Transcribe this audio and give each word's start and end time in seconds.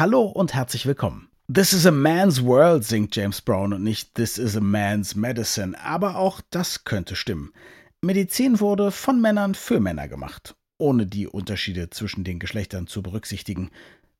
Hallo 0.00 0.22
und 0.22 0.54
herzlich 0.54 0.86
willkommen. 0.86 1.28
This 1.52 1.74
is 1.74 1.84
a 1.84 1.90
man's 1.90 2.42
world, 2.42 2.84
singt 2.84 3.14
James 3.14 3.42
Brown 3.42 3.74
und 3.74 3.82
nicht 3.82 4.14
This 4.14 4.38
is 4.38 4.56
a 4.56 4.60
man's 4.62 5.14
medicine. 5.14 5.78
Aber 5.78 6.16
auch 6.16 6.40
das 6.48 6.84
könnte 6.84 7.14
stimmen. 7.14 7.52
Medizin 8.00 8.60
wurde 8.60 8.92
von 8.92 9.20
Männern 9.20 9.54
für 9.54 9.78
Männer 9.78 10.08
gemacht, 10.08 10.56
ohne 10.78 11.04
die 11.04 11.26
Unterschiede 11.26 11.90
zwischen 11.90 12.24
den 12.24 12.38
Geschlechtern 12.38 12.86
zu 12.86 13.02
berücksichtigen. 13.02 13.68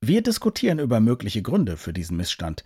Wir 0.02 0.22
diskutieren 0.22 0.80
über 0.80 1.00
mögliche 1.00 1.40
Gründe 1.40 1.78
für 1.78 1.94
diesen 1.94 2.18
Missstand. 2.18 2.62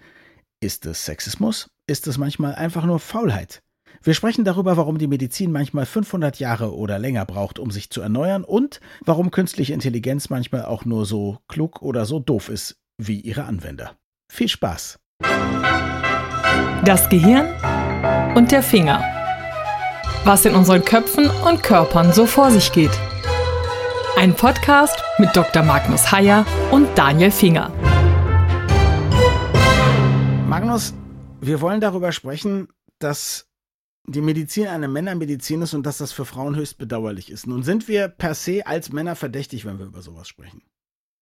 Ist 0.59 0.85
es 0.85 1.05
Sexismus? 1.05 1.69
Ist 1.87 2.09
es 2.09 2.19
manchmal 2.19 2.57
einfach 2.57 2.85
nur 2.85 2.99
Faulheit? 2.99 3.63
Wir 4.03 4.15
sprechen 4.15 4.45
darüber, 4.45 4.77
warum 4.77 4.99
die 4.99 5.07
Medizin 5.07 5.53
manchmal 5.53 5.87
500 5.87 6.41
Jahre 6.41 6.75
oder 6.75 6.99
länger 6.99 7.27
braucht, 7.27 7.61
um 7.61 7.71
sich 7.71 7.91
zu 7.91 8.01
erneuern 8.01 8.43
und 8.43 8.81
warum 9.05 9.31
künstliche 9.31 9.73
Intelligenz 9.73 10.31
manchmal 10.31 10.65
auch 10.65 10.85
nur 10.85 11.07
so 11.07 11.39
klug 11.47 11.81
oder 11.81 12.07
so 12.07 12.19
doof 12.19 12.49
ist 12.49 12.81
wie 12.99 13.21
ihre 13.21 13.45
Anwender. 13.45 13.97
Viel 14.31 14.49
Spaß! 14.49 14.99
Das 16.85 17.09
Gehirn 17.09 17.47
und 18.37 18.53
der 18.53 18.63
Finger. 18.63 19.03
Was 20.25 20.45
in 20.45 20.55
unseren 20.55 20.85
Köpfen 20.85 21.29
und 21.29 21.63
Körpern 21.63 22.13
so 22.13 22.27
vor 22.27 22.51
sich 22.51 22.73
geht. 22.73 22.91
Ein 24.17 24.35
Podcast 24.35 25.03
mit 25.19 25.35
Dr. 25.35 25.63
Magnus 25.63 26.13
Heyer 26.13 26.47
und 26.71 26.89
Daniel 26.97 27.31
Finger. 27.31 27.71
Magnus, 30.47 30.95
wir 31.41 31.61
wollen 31.61 31.81
darüber 31.81 32.13
sprechen, 32.13 32.69
dass 32.99 33.49
die 34.07 34.21
Medizin 34.21 34.67
eine 34.67 34.89
Männermedizin 34.89 35.63
ist 35.63 35.75
und 35.75 35.85
dass 35.85 35.99
das 35.99 36.13
für 36.13 36.25
Frauen 36.25 36.55
höchst 36.55 36.79
bedauerlich 36.79 37.31
ist. 37.31 37.47
Nun 37.47 37.63
sind 37.63 37.89
wir 37.89 38.09
per 38.09 38.35
se 38.35 38.67
als 38.67 38.93
Männer 38.93 39.17
verdächtig, 39.17 39.65
wenn 39.65 39.79
wir 39.79 39.87
über 39.87 40.03
sowas 40.03 40.29
sprechen. 40.29 40.63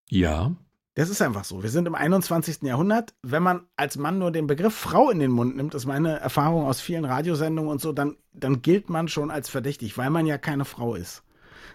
Ja. 0.09 0.55
Das 0.95 1.09
ist 1.09 1.23
einfach 1.23 1.45
so. 1.45 1.63
Wir 1.63 1.71
sind 1.71 1.87
im 1.87 1.95
21. 1.95 2.63
Jahrhundert. 2.63 3.15
Wenn 3.23 3.43
man 3.43 3.63
als 3.77 3.97
Mann 3.97 4.19
nur 4.19 4.31
den 4.31 4.47
Begriff 4.47 4.75
Frau 4.75 5.11
in 5.11 5.21
den 5.21 5.31
Mund 5.31 5.57
nimmt, 5.57 5.73
das 5.73 5.83
ist 5.83 5.89
meine 5.89 6.21
Erfahrung 6.21 6.67
aus 6.67 6.83
vielen 6.83 7.07
Radiosendungen 7.07 7.71
und 7.71 7.81
so, 7.81 7.93
dann, 7.93 8.17
dann 8.34 8.61
gilt 8.61 8.91
man 8.91 9.09
schon 9.09 9.31
als 9.31 9.49
verdächtig, 9.49 9.97
weil 9.97 10.11
man 10.11 10.27
ja 10.27 10.37
keine 10.37 10.67
Frau 10.67 10.95
ist. 10.95 11.23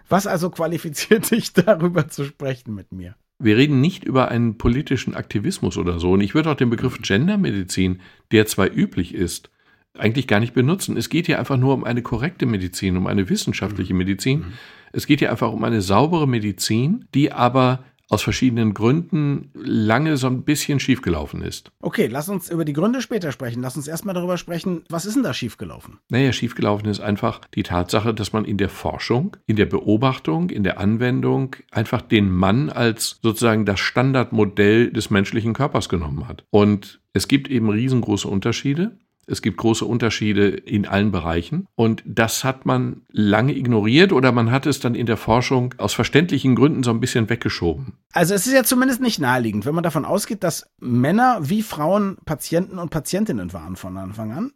Was 0.07 0.27
also 0.27 0.51
qualifiziert 0.51 1.31
dich 1.31 1.53
darüber 1.53 2.07
zu 2.09 2.25
sprechen 2.25 2.75
mit 2.75 2.91
mir? 2.91 3.15
Wir 3.39 3.57
reden 3.57 3.81
nicht 3.81 4.03
über 4.03 4.29
einen 4.29 4.57
politischen 4.57 5.15
Aktivismus 5.15 5.77
oder 5.77 5.99
so. 5.99 6.11
Und 6.11 6.21
ich 6.21 6.35
würde 6.35 6.51
auch 6.51 6.55
den 6.55 6.69
Begriff 6.69 6.99
Gendermedizin, 7.01 8.01
der 8.31 8.45
zwar 8.45 8.71
üblich 8.71 9.15
ist, 9.15 9.49
eigentlich 9.97 10.27
gar 10.27 10.39
nicht 10.39 10.53
benutzen. 10.53 10.95
Es 10.95 11.09
geht 11.09 11.25
hier 11.25 11.39
einfach 11.39 11.57
nur 11.57 11.73
um 11.73 11.83
eine 11.83 12.03
korrekte 12.03 12.45
Medizin, 12.45 12.97
um 12.97 13.07
eine 13.07 13.29
wissenschaftliche 13.29 13.95
Medizin. 13.95 14.45
Es 14.91 15.07
geht 15.07 15.19
hier 15.19 15.31
einfach 15.31 15.51
um 15.51 15.63
eine 15.63 15.81
saubere 15.81 16.27
Medizin, 16.27 17.05
die 17.13 17.31
aber 17.31 17.83
aus 18.09 18.21
verschiedenen 18.21 18.73
Gründen 18.73 19.49
lange 19.53 20.17
so 20.17 20.27
ein 20.27 20.43
bisschen 20.43 20.79
schiefgelaufen 20.79 21.41
ist. 21.41 21.71
Okay, 21.81 22.07
lass 22.07 22.29
uns 22.29 22.49
über 22.49 22.65
die 22.65 22.73
Gründe 22.73 23.01
später 23.01 23.31
sprechen. 23.31 23.61
Lass 23.61 23.75
uns 23.75 23.87
erstmal 23.87 24.15
darüber 24.15 24.37
sprechen, 24.37 24.83
was 24.89 25.05
ist 25.05 25.15
denn 25.15 25.23
da 25.23 25.33
schiefgelaufen? 25.33 25.99
Naja, 26.09 26.31
schiefgelaufen 26.31 26.87
ist 26.89 26.99
einfach 26.99 27.41
die 27.53 27.63
Tatsache, 27.63 28.13
dass 28.13 28.33
man 28.33 28.45
in 28.45 28.57
der 28.57 28.69
Forschung, 28.69 29.35
in 29.45 29.55
der 29.55 29.65
Beobachtung, 29.65 30.49
in 30.49 30.63
der 30.63 30.79
Anwendung 30.79 31.55
einfach 31.71 32.01
den 32.01 32.31
Mann 32.31 32.69
als 32.69 33.19
sozusagen 33.21 33.65
das 33.65 33.79
Standardmodell 33.79 34.91
des 34.91 35.09
menschlichen 35.09 35.53
Körpers 35.53 35.89
genommen 35.89 36.27
hat. 36.27 36.45
Und 36.49 37.01
es 37.13 37.27
gibt 37.27 37.49
eben 37.49 37.69
riesengroße 37.69 38.27
Unterschiede. 38.27 38.97
Es 39.27 39.41
gibt 39.41 39.57
große 39.57 39.85
Unterschiede 39.85 40.47
in 40.47 40.87
allen 40.87 41.11
Bereichen. 41.11 41.67
Und 41.75 42.01
das 42.05 42.43
hat 42.43 42.65
man 42.65 43.01
lange 43.11 43.55
ignoriert 43.55 44.13
oder 44.13 44.31
man 44.31 44.51
hat 44.51 44.65
es 44.65 44.79
dann 44.79 44.95
in 44.95 45.05
der 45.05 45.17
Forschung 45.17 45.75
aus 45.77 45.93
verständlichen 45.93 46.55
Gründen 46.55 46.81
so 46.81 46.91
ein 46.91 47.01
bisschen 47.01 47.29
weggeschoben. 47.29 47.93
Also 48.13 48.33
es 48.33 48.47
ist 48.47 48.53
ja 48.53 48.63
zumindest 48.63 49.01
nicht 49.01 49.19
naheliegend, 49.19 49.65
wenn 49.65 49.75
man 49.75 49.83
davon 49.83 50.05
ausgeht, 50.05 50.43
dass 50.43 50.69
Männer 50.79 51.39
wie 51.41 51.61
Frauen 51.61 52.17
Patienten 52.25 52.79
und 52.79 52.89
Patientinnen 52.89 53.51
waren 53.51 53.75
von 53.75 53.97
Anfang 53.97 54.31
an. 54.31 54.51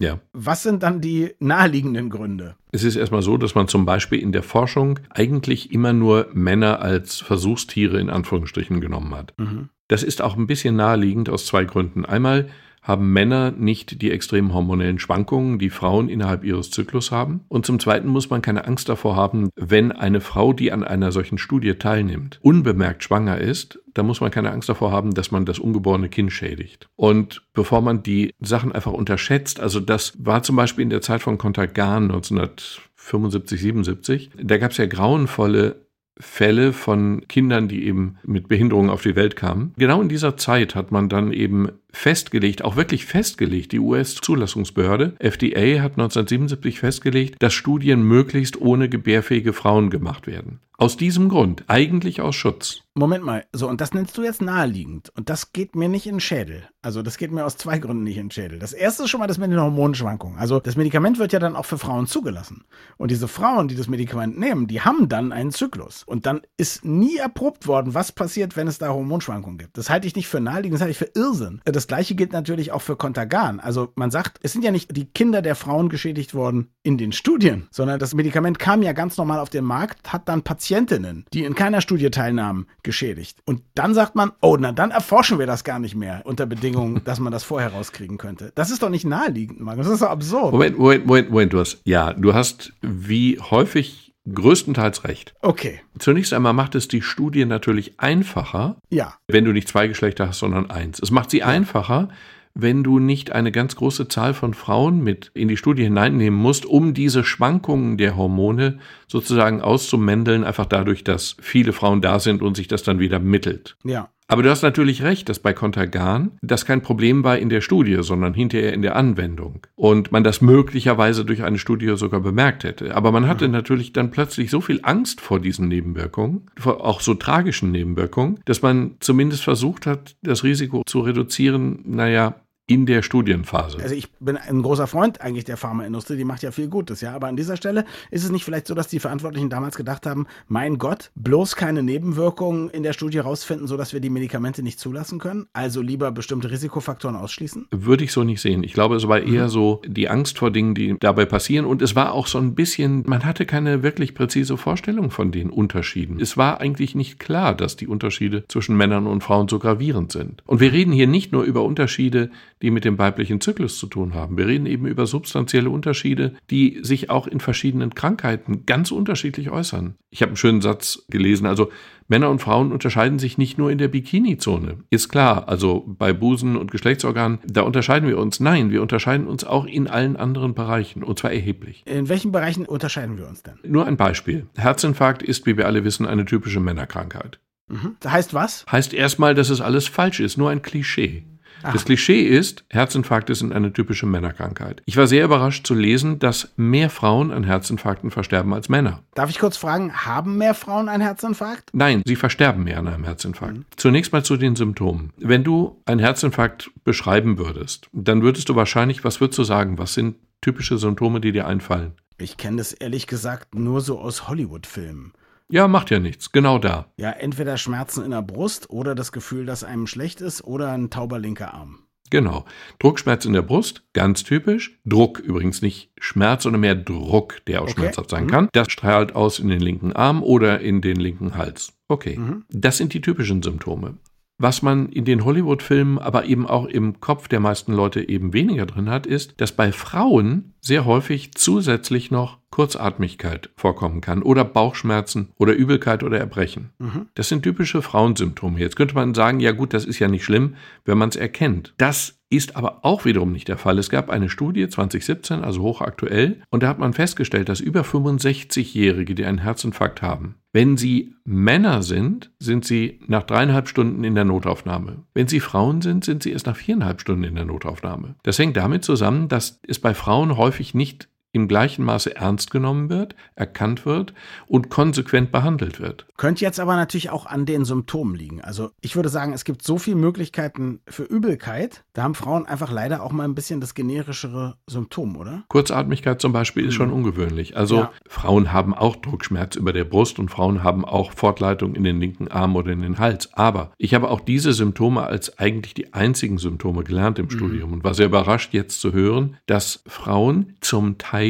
Ja. 0.00 0.18
Was 0.32 0.62
sind 0.62 0.82
dann 0.82 1.00
die 1.00 1.34
naheliegenden 1.38 2.10
Gründe? 2.10 2.56
Es 2.72 2.82
ist 2.82 2.96
erstmal 2.96 3.22
so, 3.22 3.36
dass 3.36 3.54
man 3.54 3.68
zum 3.68 3.84
Beispiel 3.84 4.18
in 4.18 4.32
der 4.32 4.42
Forschung 4.42 4.98
eigentlich 5.10 5.72
immer 5.72 5.92
nur 5.92 6.28
Männer 6.32 6.80
als 6.80 7.20
Versuchstiere 7.20 8.00
in 8.00 8.10
Anführungsstrichen 8.10 8.80
genommen 8.80 9.14
hat. 9.14 9.34
Mhm. 9.38 9.68
Das 9.88 10.02
ist 10.02 10.22
auch 10.22 10.36
ein 10.36 10.46
bisschen 10.46 10.74
naheliegend 10.74 11.28
aus 11.28 11.46
zwei 11.46 11.64
Gründen. 11.64 12.04
Einmal 12.04 12.48
haben 12.82 13.12
Männer 13.12 13.52
nicht 13.52 14.02
die 14.02 14.10
extremen 14.10 14.52
hormonellen 14.52 14.98
Schwankungen, 14.98 15.58
die 15.58 15.70
Frauen 15.70 16.08
innerhalb 16.08 16.44
ihres 16.44 16.70
Zyklus 16.70 17.12
haben. 17.12 17.44
Und 17.48 17.64
zum 17.64 17.78
Zweiten 17.78 18.08
muss 18.08 18.28
man 18.28 18.42
keine 18.42 18.66
Angst 18.66 18.88
davor 18.88 19.14
haben, 19.14 19.50
wenn 19.54 19.92
eine 19.92 20.20
Frau, 20.20 20.52
die 20.52 20.72
an 20.72 20.82
einer 20.82 21.12
solchen 21.12 21.38
Studie 21.38 21.74
teilnimmt, 21.74 22.40
unbemerkt 22.42 23.04
schwanger 23.04 23.38
ist, 23.38 23.78
da 23.94 24.02
muss 24.02 24.20
man 24.20 24.30
keine 24.30 24.50
Angst 24.50 24.68
davor 24.68 24.90
haben, 24.90 25.14
dass 25.14 25.30
man 25.30 25.44
das 25.44 25.58
ungeborene 25.58 26.08
Kind 26.08 26.32
schädigt. 26.32 26.88
Und 26.96 27.42
bevor 27.52 27.82
man 27.82 28.02
die 28.02 28.34
Sachen 28.40 28.72
einfach 28.72 28.92
unterschätzt, 28.92 29.60
also 29.60 29.78
das 29.78 30.14
war 30.18 30.42
zum 30.42 30.56
Beispiel 30.56 30.82
in 30.82 30.90
der 30.90 31.02
Zeit 31.02 31.22
von 31.22 31.38
Contagan 31.38 32.04
1975, 32.04 33.60
77, 33.60 34.30
da 34.42 34.58
gab 34.58 34.72
es 34.72 34.78
ja 34.78 34.86
grauenvolle 34.86 35.86
Fälle 36.18 36.72
von 36.72 37.26
Kindern, 37.26 37.68
die 37.68 37.86
eben 37.86 38.16
mit 38.22 38.48
Behinderungen 38.48 38.90
auf 38.90 39.02
die 39.02 39.16
Welt 39.16 39.34
kamen. 39.34 39.72
Genau 39.76 40.00
in 40.02 40.08
dieser 40.08 40.36
Zeit 40.36 40.74
hat 40.74 40.92
man 40.92 41.08
dann 41.08 41.32
eben 41.32 41.70
festgelegt, 41.92 42.64
auch 42.64 42.76
wirklich 42.76 43.06
festgelegt, 43.06 43.72
die 43.72 43.78
US-Zulassungsbehörde, 43.78 45.14
FDA 45.18 45.82
hat 45.82 45.92
1977 45.92 46.80
festgelegt, 46.80 47.42
dass 47.42 47.52
Studien 47.52 48.02
möglichst 48.02 48.60
ohne 48.60 48.88
gebärfähige 48.88 49.52
Frauen 49.52 49.90
gemacht 49.90 50.26
werden. 50.26 50.60
Aus 50.82 50.96
diesem 50.96 51.28
Grund, 51.28 51.62
eigentlich 51.68 52.20
aus 52.20 52.34
Schutz. 52.34 52.80
Moment 52.94 53.24
mal, 53.24 53.44
so, 53.52 53.68
und 53.68 53.80
das 53.80 53.94
nennst 53.94 54.18
du 54.18 54.22
jetzt 54.22 54.42
naheliegend. 54.42 55.10
Und 55.16 55.30
das 55.30 55.52
geht 55.52 55.76
mir 55.76 55.88
nicht 55.88 56.06
in 56.06 56.16
den 56.16 56.20
Schädel. 56.20 56.68
Also, 56.82 57.02
das 57.02 57.18
geht 57.18 57.30
mir 57.30 57.46
aus 57.46 57.56
zwei 57.56 57.78
Gründen 57.78 58.02
nicht 58.02 58.16
in 58.16 58.26
den 58.26 58.30
Schädel. 58.32 58.58
Das 58.58 58.72
erste 58.72 59.04
ist 59.04 59.10
schon 59.10 59.20
mal 59.20 59.28
das 59.28 59.38
mit 59.38 59.50
den 59.50 59.60
Hormonschwankungen. 59.60 60.38
Also, 60.38 60.58
das 60.58 60.74
Medikament 60.76 61.20
wird 61.20 61.32
ja 61.32 61.38
dann 61.38 61.56
auch 61.56 61.66
für 61.66 61.78
Frauen 61.78 62.06
zugelassen. 62.06 62.64
Und 62.96 63.10
diese 63.10 63.28
Frauen, 63.28 63.68
die 63.68 63.76
das 63.76 63.86
Medikament 63.88 64.38
nehmen, 64.38 64.66
die 64.66 64.80
haben 64.80 65.08
dann 65.08 65.32
einen 65.32 65.52
Zyklus. 65.52 66.02
Und 66.02 66.26
dann 66.26 66.42
ist 66.56 66.84
nie 66.84 67.16
erprobt 67.16 67.68
worden, 67.68 67.94
was 67.94 68.10
passiert, 68.10 68.56
wenn 68.56 68.66
es 68.66 68.78
da 68.78 68.88
Hormonschwankungen 68.88 69.58
gibt. 69.58 69.78
Das 69.78 69.88
halte 69.88 70.08
ich 70.08 70.16
nicht 70.16 70.26
für 70.26 70.40
naheliegend, 70.40 70.74
das 70.74 70.80
halte 70.80 70.90
ich 70.90 70.98
für 70.98 71.12
Irrsinn. 71.14 71.60
Das 71.64 71.81
gleiche 71.86 72.14
gilt 72.14 72.32
natürlich 72.32 72.72
auch 72.72 72.82
für 72.82 72.96
Contagan. 72.96 73.60
Also, 73.60 73.92
man 73.94 74.10
sagt, 74.10 74.38
es 74.42 74.52
sind 74.52 74.64
ja 74.64 74.70
nicht 74.70 74.96
die 74.96 75.06
Kinder 75.06 75.42
der 75.42 75.54
Frauen 75.54 75.88
geschädigt 75.88 76.34
worden 76.34 76.68
in 76.82 76.98
den 76.98 77.12
Studien, 77.12 77.68
sondern 77.70 77.98
das 77.98 78.14
Medikament 78.14 78.58
kam 78.58 78.82
ja 78.82 78.92
ganz 78.92 79.16
normal 79.16 79.40
auf 79.40 79.50
den 79.50 79.64
Markt, 79.64 80.12
hat 80.12 80.28
dann 80.28 80.42
Patientinnen, 80.42 81.24
die 81.32 81.44
in 81.44 81.54
keiner 81.54 81.80
Studie 81.80 82.10
teilnahmen, 82.10 82.66
geschädigt. 82.82 83.38
Und 83.44 83.62
dann 83.74 83.94
sagt 83.94 84.14
man, 84.14 84.32
oh, 84.40 84.56
na 84.58 84.72
dann 84.72 84.90
erforschen 84.90 85.38
wir 85.38 85.46
das 85.46 85.64
gar 85.64 85.78
nicht 85.78 85.94
mehr 85.94 86.22
unter 86.24 86.46
Bedingungen, 86.46 87.02
dass 87.04 87.20
man 87.20 87.32
das 87.32 87.44
vorher 87.44 87.72
rauskriegen 87.72 88.18
könnte. 88.18 88.52
Das 88.54 88.70
ist 88.70 88.82
doch 88.82 88.90
nicht 88.90 89.04
naheliegend, 89.04 89.60
Magnus. 89.60 89.86
Das 89.86 89.94
ist 89.94 90.02
doch 90.02 90.10
absurd. 90.10 90.52
Moment, 90.52 90.78
Moment, 90.78 91.06
Moment, 91.06 91.30
Moment, 91.30 91.52
du 91.52 91.60
hast, 91.60 91.80
ja, 91.84 92.12
du 92.12 92.34
hast 92.34 92.72
wie 92.80 93.38
häufig 93.38 94.11
größtenteils 94.32 95.04
recht. 95.04 95.34
Okay. 95.42 95.80
Zunächst 95.98 96.32
einmal 96.32 96.52
macht 96.52 96.74
es 96.74 96.88
die 96.88 97.02
Studie 97.02 97.44
natürlich 97.44 97.98
einfacher, 97.98 98.76
Ja. 98.90 99.14
wenn 99.28 99.44
du 99.44 99.52
nicht 99.52 99.68
zwei 99.68 99.88
Geschlechter 99.88 100.28
hast, 100.28 100.38
sondern 100.38 100.70
eins. 100.70 101.00
Es 101.00 101.10
macht 101.10 101.30
sie 101.30 101.42
einfacher, 101.42 102.08
wenn 102.54 102.84
du 102.84 102.98
nicht 102.98 103.32
eine 103.32 103.50
ganz 103.50 103.76
große 103.76 104.08
Zahl 104.08 104.34
von 104.34 104.52
Frauen 104.52 105.02
mit 105.02 105.30
in 105.34 105.48
die 105.48 105.56
Studie 105.56 105.84
hineinnehmen 105.84 106.38
musst, 106.38 106.66
um 106.66 106.92
diese 106.92 107.24
Schwankungen 107.24 107.96
der 107.96 108.14
Hormone 108.16 108.78
sozusagen 109.08 109.62
auszumändeln, 109.62 110.44
einfach 110.44 110.66
dadurch, 110.66 111.02
dass 111.02 111.36
viele 111.40 111.72
Frauen 111.72 112.02
da 112.02 112.18
sind 112.20 112.42
und 112.42 112.54
sich 112.56 112.68
das 112.68 112.82
dann 112.82 112.98
wieder 112.98 113.18
mittelt. 113.18 113.76
Ja. 113.84 114.10
Aber 114.32 114.42
du 114.42 114.48
hast 114.48 114.62
natürlich 114.62 115.02
recht, 115.02 115.28
dass 115.28 115.40
bei 115.40 115.52
Contergan 115.52 116.30
das 116.40 116.64
kein 116.64 116.80
Problem 116.80 117.22
war 117.22 117.36
in 117.36 117.50
der 117.50 117.60
Studie, 117.60 117.98
sondern 118.00 118.32
hinterher 118.32 118.72
in 118.72 118.80
der 118.80 118.96
Anwendung. 118.96 119.66
Und 119.74 120.10
man 120.10 120.24
das 120.24 120.40
möglicherweise 120.40 121.26
durch 121.26 121.42
eine 121.42 121.58
Studie 121.58 121.94
sogar 121.96 122.20
bemerkt 122.20 122.64
hätte. 122.64 122.96
Aber 122.96 123.12
man 123.12 123.28
hatte 123.28 123.46
natürlich 123.48 123.92
dann 123.92 124.10
plötzlich 124.10 124.50
so 124.50 124.62
viel 124.62 124.80
Angst 124.84 125.20
vor 125.20 125.38
diesen 125.38 125.68
Nebenwirkungen, 125.68 126.46
vor 126.56 126.82
auch 126.82 127.02
so 127.02 127.12
tragischen 127.12 127.72
Nebenwirkungen, 127.72 128.40
dass 128.46 128.62
man 128.62 128.92
zumindest 129.00 129.44
versucht 129.44 129.84
hat, 129.84 130.16
das 130.22 130.44
Risiko 130.44 130.82
zu 130.86 131.00
reduzieren, 131.00 131.80
naja, 131.84 132.36
in 132.72 132.86
der 132.86 133.02
Studienphase. 133.02 133.78
Also 133.82 133.94
ich 133.94 134.10
bin 134.20 134.36
ein 134.36 134.62
großer 134.62 134.86
Freund 134.86 135.20
eigentlich 135.20 135.44
der 135.44 135.56
Pharmaindustrie, 135.56 136.16
die 136.16 136.24
macht 136.24 136.42
ja 136.42 136.50
viel 136.50 136.68
Gutes, 136.68 137.00
ja. 137.00 137.14
Aber 137.14 137.28
an 137.28 137.36
dieser 137.36 137.56
Stelle 137.56 137.84
ist 138.10 138.24
es 138.24 138.30
nicht 138.30 138.44
vielleicht 138.44 138.66
so, 138.66 138.74
dass 138.74 138.88
die 138.88 138.98
Verantwortlichen 138.98 139.50
damals 139.50 139.76
gedacht 139.76 140.06
haben, 140.06 140.26
mein 140.48 140.78
Gott, 140.78 141.10
bloß 141.14 141.56
keine 141.56 141.82
Nebenwirkungen 141.82 142.70
in 142.70 142.82
der 142.82 142.92
Studie 142.92 143.18
rausfinden, 143.18 143.66
sodass 143.66 143.92
wir 143.92 144.00
die 144.00 144.10
Medikamente 144.10 144.62
nicht 144.62 144.78
zulassen 144.78 145.18
können? 145.18 145.46
Also 145.52 145.82
lieber 145.82 146.10
bestimmte 146.12 146.50
Risikofaktoren 146.50 147.16
ausschließen? 147.16 147.66
Würde 147.70 148.04
ich 148.04 148.12
so 148.12 148.24
nicht 148.24 148.40
sehen. 148.40 148.62
Ich 148.64 148.72
glaube, 148.72 148.96
es 148.96 149.08
war 149.08 149.20
eher 149.20 149.48
so 149.48 149.82
die 149.86 150.08
Angst 150.08 150.38
vor 150.38 150.50
Dingen, 150.50 150.74
die 150.74 150.96
dabei 150.98 151.24
passieren. 151.24 151.66
Und 151.66 151.82
es 151.82 151.94
war 151.94 152.12
auch 152.12 152.26
so 152.26 152.38
ein 152.38 152.54
bisschen, 152.54 153.04
man 153.06 153.24
hatte 153.24 153.46
keine 153.46 153.82
wirklich 153.82 154.14
präzise 154.14 154.56
Vorstellung 154.56 155.10
von 155.10 155.32
den 155.32 155.50
Unterschieden. 155.50 156.20
Es 156.20 156.36
war 156.36 156.60
eigentlich 156.60 156.94
nicht 156.94 157.18
klar, 157.18 157.54
dass 157.54 157.76
die 157.76 157.86
Unterschiede 157.86 158.44
zwischen 158.48 158.76
Männern 158.76 159.06
und 159.06 159.22
Frauen 159.22 159.48
so 159.48 159.58
gravierend 159.58 160.12
sind. 160.12 160.42
Und 160.46 160.60
wir 160.60 160.72
reden 160.72 160.92
hier 160.92 161.06
nicht 161.06 161.32
nur 161.32 161.44
über 161.44 161.62
Unterschiede, 161.62 162.30
die 162.62 162.70
mit 162.70 162.84
dem 162.84 162.98
weiblichen 162.98 163.40
Zyklus 163.40 163.78
zu 163.78 163.86
tun 163.86 164.14
haben. 164.14 164.38
Wir 164.38 164.46
reden 164.46 164.66
eben 164.66 164.86
über 164.86 165.06
substanzielle 165.06 165.70
Unterschiede, 165.70 166.34
die 166.50 166.78
sich 166.82 167.10
auch 167.10 167.26
in 167.26 167.40
verschiedenen 167.40 167.94
Krankheiten 167.94 168.64
ganz 168.66 168.90
unterschiedlich 168.90 169.50
äußern. 169.50 169.96
Ich 170.10 170.22
habe 170.22 170.30
einen 170.30 170.36
schönen 170.36 170.60
Satz 170.60 171.04
gelesen, 171.10 171.46
also 171.46 171.70
Männer 172.08 172.30
und 172.30 172.40
Frauen 172.40 172.72
unterscheiden 172.72 173.18
sich 173.18 173.38
nicht 173.38 173.58
nur 173.58 173.70
in 173.70 173.78
der 173.78 173.88
Bikini-Zone. 173.88 174.78
Ist 174.90 175.08
klar, 175.08 175.48
also 175.48 175.84
bei 175.86 176.12
Busen 176.12 176.56
und 176.56 176.70
Geschlechtsorganen, 176.70 177.38
da 177.46 177.62
unterscheiden 177.62 178.08
wir 178.08 178.18
uns. 178.18 178.38
Nein, 178.38 178.70
wir 178.70 178.82
unterscheiden 178.82 179.26
uns 179.26 179.44
auch 179.44 179.64
in 179.64 179.88
allen 179.88 180.16
anderen 180.16 180.54
Bereichen 180.54 181.02
und 181.02 181.18
zwar 181.18 181.32
erheblich. 181.32 181.82
In 181.86 182.08
welchen 182.08 182.32
Bereichen 182.32 182.66
unterscheiden 182.66 183.16
wir 183.16 183.26
uns 183.26 183.42
denn? 183.42 183.54
Nur 183.64 183.86
ein 183.86 183.96
Beispiel. 183.96 184.46
Herzinfarkt 184.56 185.22
ist, 185.22 185.46
wie 185.46 185.56
wir 185.56 185.66
alle 185.66 185.84
wissen, 185.84 186.06
eine 186.06 186.24
typische 186.24 186.60
Männerkrankheit. 186.60 187.38
Mhm. 187.68 187.96
Das 188.00 188.12
heißt 188.12 188.34
was? 188.34 188.66
Heißt 188.70 188.92
erstmal, 188.92 189.34
dass 189.34 189.48
es 189.48 189.60
alles 189.60 189.88
falsch 189.88 190.20
ist, 190.20 190.36
nur 190.36 190.50
ein 190.50 190.62
Klischee. 190.62 191.24
Aha. 191.62 191.72
Das 191.72 191.84
Klischee 191.84 192.22
ist, 192.22 192.64
Herzinfarkte 192.70 193.34
sind 193.34 193.52
eine 193.52 193.72
typische 193.72 194.06
Männerkrankheit. 194.06 194.82
Ich 194.86 194.96
war 194.96 195.06
sehr 195.06 195.24
überrascht 195.24 195.66
zu 195.66 195.74
lesen, 195.74 196.18
dass 196.18 196.52
mehr 196.56 196.90
Frauen 196.90 197.30
an 197.30 197.44
Herzinfarkten 197.44 198.10
versterben 198.10 198.52
als 198.52 198.68
Männer. 198.68 199.02
Darf 199.14 199.30
ich 199.30 199.38
kurz 199.38 199.56
fragen, 199.56 199.92
haben 199.92 200.38
mehr 200.38 200.54
Frauen 200.54 200.88
einen 200.88 201.02
Herzinfarkt? 201.02 201.70
Nein, 201.72 202.02
sie 202.04 202.16
versterben 202.16 202.64
mehr 202.64 202.78
an 202.78 202.88
einem 202.88 203.04
Herzinfarkt. 203.04 203.58
Zunächst 203.76 204.12
mal 204.12 204.24
zu 204.24 204.36
den 204.36 204.56
Symptomen. 204.56 205.12
Wenn 205.18 205.44
du 205.44 205.80
einen 205.86 206.00
Herzinfarkt 206.00 206.70
beschreiben 206.84 207.38
würdest, 207.38 207.88
dann 207.92 208.22
würdest 208.22 208.48
du 208.48 208.56
wahrscheinlich, 208.56 209.04
was 209.04 209.20
würdest 209.20 209.38
du 209.38 209.44
sagen? 209.44 209.78
Was 209.78 209.94
sind 209.94 210.16
typische 210.40 210.78
Symptome, 210.78 211.20
die 211.20 211.32
dir 211.32 211.46
einfallen? 211.46 211.92
Ich 212.18 212.36
kenne 212.36 212.58
das 212.58 212.72
ehrlich 212.72 213.06
gesagt 213.06 213.54
nur 213.54 213.80
so 213.80 213.98
aus 213.98 214.28
Hollywood-Filmen. 214.28 215.12
Ja, 215.50 215.68
macht 215.68 215.90
ja 215.90 215.98
nichts. 215.98 216.32
Genau 216.32 216.58
da. 216.58 216.86
Ja, 216.96 217.10
entweder 217.10 217.56
Schmerzen 217.58 218.04
in 218.04 218.10
der 218.10 218.22
Brust 218.22 218.70
oder 218.70 218.94
das 218.94 219.12
Gefühl, 219.12 219.46
dass 219.46 219.64
einem 219.64 219.86
schlecht 219.86 220.20
ist 220.20 220.42
oder 220.44 220.72
ein 220.72 220.90
tauber 220.90 221.18
linker 221.18 221.52
Arm. 221.54 221.80
Genau. 222.10 222.44
Druckschmerz 222.78 223.24
in 223.24 223.32
der 223.32 223.40
Brust, 223.40 223.84
ganz 223.94 224.22
typisch. 224.22 224.78
Druck 224.84 225.18
übrigens 225.18 225.62
nicht 225.62 225.92
Schmerz, 225.98 226.42
sondern 226.42 226.60
mehr 226.60 226.74
Druck, 226.74 227.42
der 227.46 227.60
auch 227.60 227.64
Okay. 227.68 227.72
schmerzhaft 227.80 228.10
sein 228.10 228.24
Mhm. 228.24 228.28
kann. 228.30 228.48
Das 228.52 228.70
strahlt 228.70 229.14
aus 229.14 229.38
in 229.38 229.48
den 229.48 229.60
linken 229.60 229.92
Arm 229.94 230.22
oder 230.22 230.60
in 230.60 230.82
den 230.82 230.96
linken 230.96 231.36
Hals. 231.36 231.72
Okay. 231.88 232.18
Mhm. 232.18 232.44
Das 232.50 232.76
sind 232.76 232.92
die 232.92 233.00
typischen 233.00 233.42
Symptome. 233.42 233.96
Was 234.42 234.60
man 234.60 234.88
in 234.88 235.04
den 235.04 235.24
Hollywood-Filmen, 235.24 236.00
aber 236.00 236.24
eben 236.24 236.48
auch 236.48 236.66
im 236.66 236.98
Kopf 236.98 237.28
der 237.28 237.38
meisten 237.38 237.72
Leute 237.72 238.08
eben 238.08 238.32
weniger 238.32 238.66
drin 238.66 238.90
hat, 238.90 239.06
ist, 239.06 239.40
dass 239.40 239.52
bei 239.52 239.70
Frauen 239.70 240.54
sehr 240.60 240.84
häufig 240.84 241.32
zusätzlich 241.34 242.10
noch 242.10 242.38
Kurzatmigkeit 242.50 243.50
vorkommen 243.54 244.00
kann 244.00 244.20
oder 244.20 244.44
Bauchschmerzen 244.44 245.28
oder 245.38 245.52
Übelkeit 245.52 246.02
oder 246.02 246.18
Erbrechen. 246.18 246.70
Mhm. 246.80 247.06
Das 247.14 247.28
sind 247.28 247.44
typische 247.44 247.82
Frauensymptome. 247.82 248.58
Jetzt 248.58 248.74
könnte 248.74 248.96
man 248.96 249.14
sagen, 249.14 249.38
ja 249.38 249.52
gut, 249.52 249.72
das 249.74 249.84
ist 249.84 250.00
ja 250.00 250.08
nicht 250.08 250.24
schlimm, 250.24 250.56
wenn 250.84 250.98
man 250.98 251.10
es 251.10 251.16
erkennt. 251.16 251.72
Das 251.78 252.18
ist 252.32 252.56
aber 252.56 252.84
auch 252.84 253.04
wiederum 253.04 253.30
nicht 253.30 253.48
der 253.48 253.58
Fall. 253.58 253.78
Es 253.78 253.90
gab 253.90 254.08
eine 254.08 254.30
Studie 254.30 254.66
2017, 254.66 255.44
also 255.44 255.60
hochaktuell, 255.60 256.42
und 256.50 256.62
da 256.62 256.68
hat 256.68 256.78
man 256.78 256.94
festgestellt, 256.94 257.48
dass 257.48 257.60
über 257.60 257.82
65-Jährige, 257.82 259.14
die 259.14 259.26
einen 259.26 259.38
Herzinfarkt 259.38 260.00
haben, 260.00 260.36
wenn 260.54 260.76
sie 260.76 261.14
Männer 261.24 261.82
sind, 261.82 262.30
sind 262.38 262.64
sie 262.64 263.00
nach 263.06 263.22
dreieinhalb 263.22 263.68
Stunden 263.68 264.04
in 264.04 264.14
der 264.14 264.24
Notaufnahme. 264.24 265.04
Wenn 265.14 265.28
sie 265.28 265.40
Frauen 265.40 265.80
sind, 265.80 266.04
sind 266.04 266.22
sie 266.22 266.32
erst 266.32 266.46
nach 266.46 266.56
viereinhalb 266.56 267.00
Stunden 267.00 267.24
in 267.24 267.34
der 267.34 267.44
Notaufnahme. 267.44 268.16
Das 268.22 268.38
hängt 268.38 268.56
damit 268.56 268.84
zusammen, 268.84 269.28
dass 269.28 269.60
es 269.66 269.78
bei 269.78 269.94
Frauen 269.94 270.36
häufig 270.36 270.74
nicht 270.74 271.08
im 271.32 271.48
gleichen 271.48 271.84
Maße 271.84 272.14
ernst 272.14 272.50
genommen 272.50 272.90
wird, 272.90 273.16
erkannt 273.34 273.86
wird 273.86 274.12
und 274.46 274.68
konsequent 274.68 275.32
behandelt 275.32 275.80
wird. 275.80 276.06
Könnte 276.18 276.44
jetzt 276.44 276.60
aber 276.60 276.76
natürlich 276.76 277.10
auch 277.10 277.26
an 277.26 277.46
den 277.46 277.64
Symptomen 277.64 278.14
liegen. 278.14 278.42
Also 278.42 278.70
ich 278.80 278.94
würde 278.96 279.08
sagen, 279.08 279.32
es 279.32 279.44
gibt 279.44 279.62
so 279.62 279.78
viele 279.78 279.96
Möglichkeiten 279.96 280.80
für 280.86 281.04
Übelkeit. 281.04 281.84
Da 281.94 282.02
haben 282.02 282.14
Frauen 282.14 282.46
einfach 282.46 282.70
leider 282.70 283.02
auch 283.02 283.12
mal 283.12 283.24
ein 283.24 283.34
bisschen 283.34 283.60
das 283.60 283.74
generischere 283.74 284.56
Symptom, 284.68 285.16
oder? 285.16 285.44
Kurzatmigkeit 285.48 286.20
zum 286.20 286.32
Beispiel 286.32 286.66
ist 286.66 286.74
schon 286.74 286.92
ungewöhnlich. 286.92 287.56
Also 287.56 287.76
Ja. 287.78 287.92
Frauen 288.06 288.52
haben 288.52 288.74
auch 288.74 288.96
Druckschmerz 288.96 289.56
über 289.56 289.72
der 289.72 289.84
Brust 289.84 290.18
und 290.18 290.30
Frauen 290.30 290.62
haben 290.62 290.84
auch 290.84 291.12
Fortleitung 291.12 291.74
in 291.74 291.84
den 291.84 291.98
linken 291.98 292.28
Arm 292.28 292.56
oder 292.56 292.72
in 292.72 292.82
den 292.82 292.98
Hals. 292.98 293.32
Aber 293.32 293.72
ich 293.78 293.94
habe 293.94 294.10
auch 294.10 294.20
diese 294.20 294.52
Symptome 294.52 295.02
als 295.04 295.38
eigentlich 295.38 295.72
die 295.72 295.94
einzigen 295.94 296.36
Symptome 296.36 296.84
gelernt 296.84 297.18
im 297.18 297.30
Studium 297.30 297.72
und 297.72 297.84
war 297.84 297.94
sehr 297.94 298.06
überrascht 298.06 298.52
jetzt 298.52 298.80
zu 298.80 298.92
hören, 298.92 299.38
dass 299.46 299.82
Frauen 299.86 300.56
zum 300.60 300.98
Teil 300.98 301.21